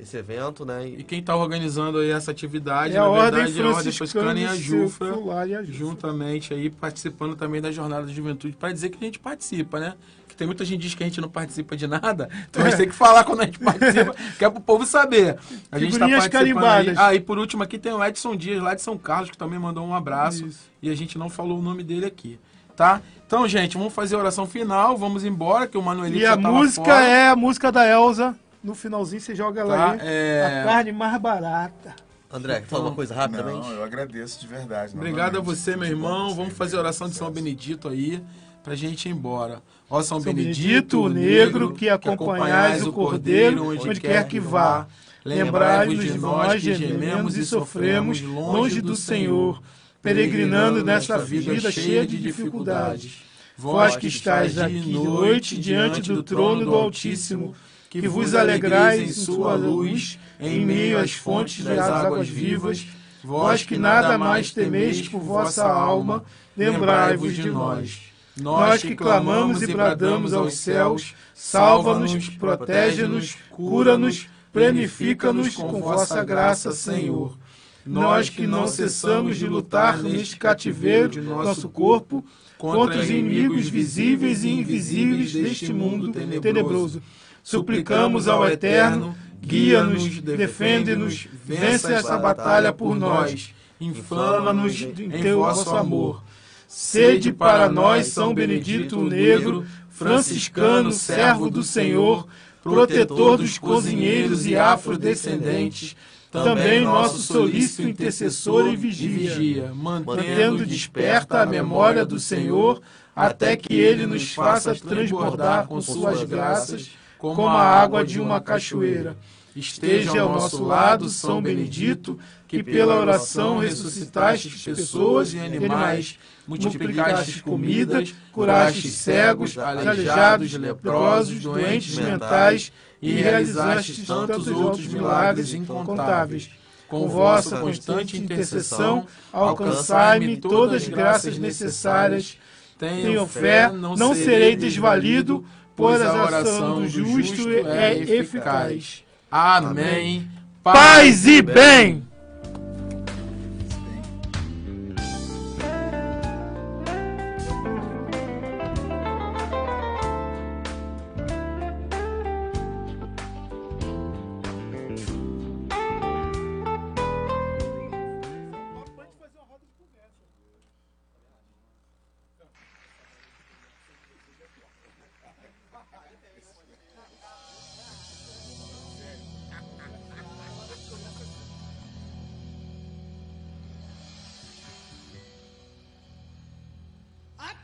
[0.00, 3.44] esse evento, né, E e quem está organizando aí essa atividade, É a na Ordem
[3.44, 5.08] verdade, é a Ordem Franciscana e a Jufra,
[5.46, 5.64] e a Jufra.
[5.72, 9.94] juntamente aí, participando também da Jornada da Juventude, para dizer que a gente participa, né?
[10.28, 12.68] Que tem muita gente que diz que a gente não participa de nada, então a
[12.70, 15.36] gente tem que falar quando a gente participa, que é pro povo saber.
[15.70, 16.30] A gente está participando aí.
[16.54, 16.98] carimbadas.
[16.98, 19.58] Ah, e por último aqui tem o Edson Dias, lá de São Carlos, que também
[19.58, 20.70] mandou um abraço, Isso.
[20.82, 22.38] e a gente não falou o nome dele aqui,
[22.76, 23.02] tá?
[23.26, 26.36] Então, gente, vamos fazer a oração final, vamos embora, que o Manuelito E já a
[26.36, 28.34] tá lá música é a música da Elza.
[28.62, 29.98] No finalzinho você joga ela Tá, aí.
[30.02, 30.62] é.
[30.62, 31.94] A carne mais barata.
[32.32, 33.66] André, fala uma coisa rapidamente.
[33.66, 34.94] Não, eu agradeço de verdade.
[34.94, 36.34] Obrigado a você, meu bom irmão.
[36.34, 37.30] Vamos fazer a oração de São.
[37.30, 38.22] Benedito aí,
[38.62, 39.62] pra gente ir embora.
[39.88, 44.86] Ó São, São Benedito, Benedito, o negro, que acompanhais o cordeiro, onde quer que vá.
[45.24, 49.60] Lembrai-vos de nós, gememos e sofremos, longe do Senhor,
[50.00, 53.22] peregrinando nesta vida cheia de dificuldades.
[53.56, 57.54] Vós que estáis aqui de noite diante do trono do Altíssimo,
[57.90, 62.86] que vos alegrais em sua luz, em meio às fontes das águas vivas,
[63.22, 66.22] vós que nada mais temeis por vossa alma,
[66.56, 68.00] lembrai-vos de nós.
[68.40, 77.36] Nós que clamamos e bradamos aos céus, salva-nos, protege-nos, cura-nos, planifica-nos com vossa graça, Senhor.
[77.84, 82.24] Nós que não cessamos de lutar neste cativeiro de nosso corpo
[82.56, 87.02] contra os inimigos visíveis e invisíveis deste mundo tenebroso.
[87.50, 96.22] Suplicamos ao Eterno, guia-nos, defende-nos, vence essa batalha por nós, inflama-nos em teu vosso amor.
[96.68, 102.24] Sede para nós São Benedito o Negro, franciscano, servo do Senhor,
[102.62, 105.96] protetor dos cozinheiros e afrodescendentes,
[106.30, 112.80] também nosso solícito intercessor e vigia, mantendo desperta a memória do Senhor,
[113.14, 119.16] até que ele nos faça transbordar com suas graças, como a água de uma cachoeira.
[119.54, 128.14] Esteja ao nosso lado, São Benedito, que pela oração ressuscitastes pessoas e animais, multiplicastes comidas,
[128.32, 136.50] curastes cegos, aleijados, leprosos, doentes mentais e realizastes tantos outros milagres incontáveis.
[136.88, 142.36] Com vossa constante intercessão, alcançai-me todas as graças necessárias.
[142.78, 145.44] Tenho fé, não serei desvalido,
[145.80, 149.02] pois a oração do justo é eficaz.
[149.30, 150.28] Amém.
[150.62, 152.09] Paz e bem!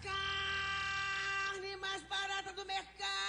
[0.03, 3.26] carne mais barata do mercado.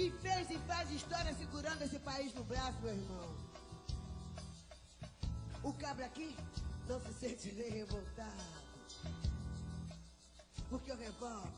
[0.00, 3.36] Que fez e faz história segurando esse país no braço, meu irmão.
[5.62, 6.34] O cabra aqui
[6.88, 8.42] não se sente nem revoltado.
[10.70, 11.52] Porque o revólver,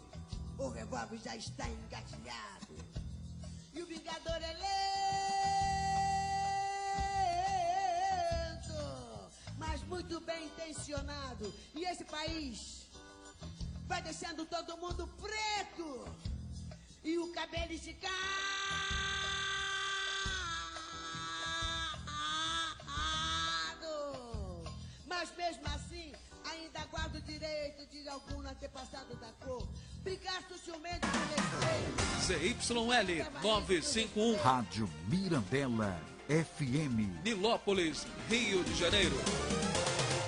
[0.59, 2.74] o revólver já está engatilhado.
[3.74, 4.55] E o vingador é
[8.55, 8.74] lento,
[9.57, 11.55] mas muito bem intencionado.
[11.76, 12.88] E esse país
[13.86, 16.32] vai deixando todo mundo preto
[17.05, 18.13] e o cabelo esticado.
[25.07, 26.13] Mas mesmo assim,
[26.51, 29.67] ainda guardo o direito de algum antepassado da cor.
[30.03, 32.03] Brigar socialmente por respeito.
[32.23, 37.23] ZYL 951, Rádio Mirandela FM.
[37.25, 39.17] Nilópolis, Rio de Janeiro.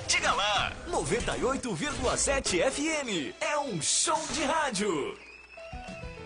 [0.07, 5.34] Diga lá, 98,7 FM é um show de rádio.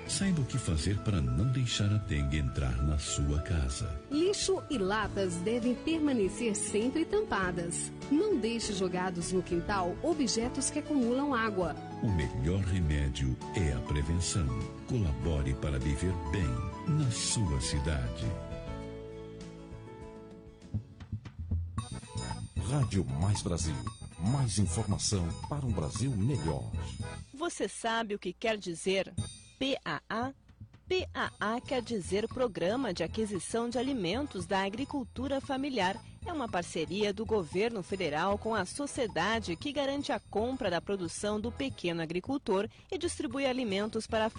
[0.08, 4.00] Saiba o que fazer para não deixar a dengue entrar na sua casa.
[4.10, 7.92] Lixo e latas devem permanecer sempre tampadas.
[8.10, 11.76] Não deixe jogados no quintal objetos que acumulam água.
[12.02, 14.46] O melhor remédio é a prevenção.
[14.88, 18.26] Colabore para viver bem na sua cidade.
[22.70, 23.76] Rádio Mais Brasil.
[24.18, 26.64] Mais informação para um Brasil melhor.
[27.34, 29.12] Você sabe o que quer dizer
[29.58, 30.32] PAA?
[30.88, 36.00] PAA quer dizer Programa de Aquisição de Alimentos da Agricultura Familiar.
[36.24, 41.40] É uma parceria do governo federal com a sociedade que garante a compra da produção
[41.40, 44.30] do pequeno agricultor e distribui alimentos para a